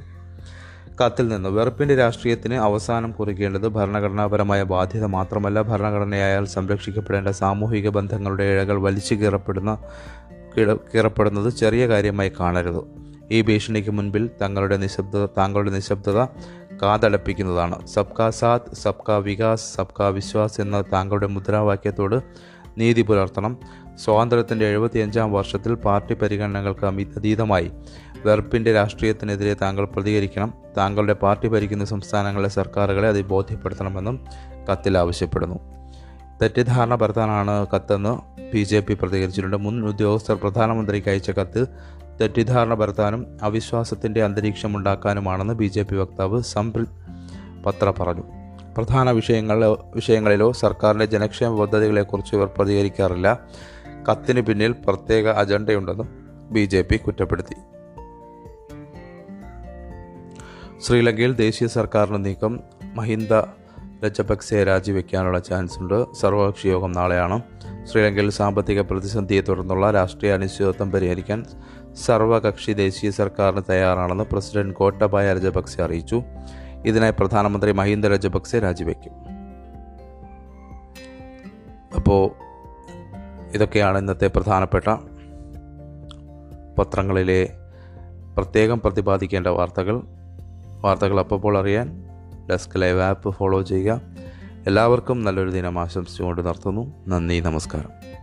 കത്തിൽ 0.99 1.27
നിന്ന് 1.27 1.49
വെറുപ്പിന്റെ 1.49 1.95
രാഷ്ട്രീയത്തിന് 1.95 2.53
അവസാനം 2.53 3.11
കുറിക്കേണ്ടത് 3.11 3.67
ഭരണഘടനാപരമായ 3.67 4.63
ബാധ്യത 4.63 5.05
മാത്രമല്ല 5.05 5.61
ഭരണഘടനയായാൽ 5.61 6.45
സംരക്ഷിക്കപ്പെടേണ്ട 6.45 7.27
സാമൂഹിക 7.27 7.89
ബന്ധങ്ങളുടെ 7.89 8.43
ഇഴകൾ 8.43 8.81
വലിച്ചു 8.81 9.15
കീറപ്പെടുന്ന 9.15 9.77
കീറപ്പെടുന്നത് 10.95 11.53
ചെറിയ 11.53 11.87
കാര്യമായി 11.87 12.31
കാണരുത്. 12.39 12.83
ഈ 13.31 13.41
ഭീഷണിക്ക് 13.41 13.89
മുൻപിൽ 13.89 14.29
തങ്ങളുടെ 14.41 14.77
നിശബ്ദത 14.77 15.25
താങ്കളുടെ 15.37 15.71
നിശബ്ദത 15.71 16.19
കാതടപ്പിക്കുന്നതാണ്. 16.81 17.87
സബ്കാ 17.87 18.29
സാത്ത് 18.29 18.75
സബ്കാ 18.75 19.17
വികാസ് 19.17 19.75
സബ്കാ 19.75 20.07
വിശ്വാസ് 20.07 20.61
എന്ന 20.61 20.83
താങ്കളുടെ 20.93 21.27
മുദ്രാവാക്യത്തോട് 21.27 22.21
നീതി 22.77 23.01
പുലർത്തണം. 23.01 23.57
സ്വാതന്ത്ര്യത്തിന്റെ 23.95 24.65
എഴുപത്തിയഞ്ചാം 24.65 25.31
വർഷത്തിൽ 25.31 25.73
പാർട്ടി 25.73 26.13
പരിഗണനകൾക്ക് 26.13 26.85
അതീതമായി 26.85 27.71
വെറുപ്പിന്റെ 28.25 28.73
രാഷ്ട്രീയത്തിനെതിരെ 28.73 29.53
താങ്കൾ 29.53 29.85
പ്രതികരിക്കണം. 29.85 30.53
താങ്കളുടെ 30.77 31.13
പാർട്ടി 31.13 31.47
ഭരിക്കുന്ന 31.47 31.85
സംസ്ഥാനങ്ങളിലെ 31.85 32.49
സർക്കാരുകളെ 32.49 33.07
അത് 33.07 33.21
ബോധ്യപ്പെടുത്തണമെന്നും 33.21 34.25
കത്തിൽ 34.71 34.97
ആവശ്യപ്പെടുന്നു. 34.97 35.59
തെറ്റിദ്ധാരണ 36.41 36.95
പരത്താനാണ് 36.95 37.67
കത്തെന്ന് 37.75 38.41
ബി 38.53 38.63
ജെ 38.63 38.79
പി 38.79 38.93
പ്രതികരിച്ചിട്ടുണ്ട്. 38.93 39.57
മുൻ 39.57 39.85
ഉദ്യോഗസ്ഥർ 39.85 40.35
പ്രധാനമന്ത്രിക്ക് 40.35 41.09
അയച്ച 41.09 41.31
കത്ത് 41.31 41.67
തെറ്റിദ്ധാരണ 42.21 42.73
പരത്താനും 42.73 43.37
അവിശ്വാസത്തിന്റെ 43.41 44.23
അന്തരീക്ഷം 44.23 44.77
ഉണ്ടാക്കാനുമാണെന്ന് 44.77 45.53
ബി 45.53 45.65
ജെ 45.65 45.83
പി 45.83 45.95
വക്താവ് 45.95 46.41
സംപ്രിത് 46.41 46.87
പത്ര 47.63 47.93
പറഞ്ഞു. 47.99 48.23
പ്രധാന 48.77 49.11
വിഷയങ്ങളിലോ 49.11 49.91
വിഷയങ്ങളിലോ 49.95 50.51
സർക്കാരിന്റെ 50.51 51.05
ജനക്ഷേമ 51.05 51.59
പദ്ധതികളെക്കുറിച്ച് 51.59 52.35
ഇവർ 52.35 52.49
പ്രതികരിക്കാറില്ല. 52.57 53.39
കത്തിന് 54.09 54.41
പിന്നിൽ 54.41 54.71
പ്രത്യേക 54.71 55.27
അജണ്ടയുണ്ടെന്നും 55.27 56.09
ബി 56.51 56.65
ജെ 56.65 56.81
പി 56.81 56.97
കുറ്റപ്പെടുത്തി. 56.97 57.55
ശ്രീലങ്കയിൽ 60.81 61.33
ദേശീയ 61.33 61.67
സർക്കാരിന്റെ 61.67 62.19
നീക്കം 62.19 62.59
മഹിന്ദ 62.95 63.33
രജപക്സെ 64.05 64.63
രാജിവെക്കാനുള്ള 64.63 65.39
ചാൻസ് 65.39 65.79
ഉണ്ട് 65.79 66.13
സർവകക്ഷി 66.13 66.67
യോഗം 66.67 66.91
നാളെയാണ്. 66.91 67.41
ശ്രീലങ്കയിൽ 67.91 68.29
സാമ്പത്തിക 68.29 68.81
പ്രതിസന്ധിയെ 68.81 69.41
തുടർന്നുള്ള 69.41 69.91
രാഷ്ട്രീയ 69.91 70.33
അനിശ്ചിതത്വം 70.33 70.91
പരിഹരിക്കാൻ 70.91 71.45
സർവകക്ഷി 72.05 72.71
ദേശീയ 72.71 73.09
സർക്കാരിന് 73.11 73.61
തയ്യാറാണെന്ന് 73.69 74.23
പ്രസിഡന്റ് 74.23 74.75
ഗോട്ടബായ 74.75 75.33
രജപക്സെ 75.33 75.83
അറിയിച്ചു. 75.83 76.23
ഇതിനായി 76.85 77.13
പ്രധാനമന്ത്രി 77.19 77.71
മഹീന്ദ 77.71 78.07
രജപക്സെ 78.07 78.59
രാജിവെക്കും. 78.59 79.13
അപ്പോൾ 81.95 82.23
ഇതൊക്കെയാണ് 83.53 83.97
ഇന്നത്തെ 83.97 84.27
പ്രധാനപ്പെട്ട 84.27 84.87
പത്രങ്ങളിലെ 86.79 87.57
പ്രത്യേകം 88.37 88.81
പ്രതിപാദിക്കേണ്ട 88.81 89.47
വാർത്തകൾ. 89.47 90.01
വാർത്തകൾ 90.81 91.19
അപ്പോൾ 91.19 91.57
അറിയാൻ 91.57 91.87
ഡെസ്ക് 92.49 92.81
ലൈവ് 92.81 93.01
ആപ്പ് 93.01 93.29
ഫോളോ 93.29 93.61
ചെയ്യുക. 93.61 94.01
എല്ലാവർക്കും 94.67 95.23
നല്ലൊരു 95.23 95.51
ദിനം 95.51 95.79
ആശംസിച്ചുകൊണ്ട് 95.79 96.45
നിർത്തുന്നു. 96.45 97.03
നന്ദി 97.07 97.39
നമസ്കാരം. 97.39 98.14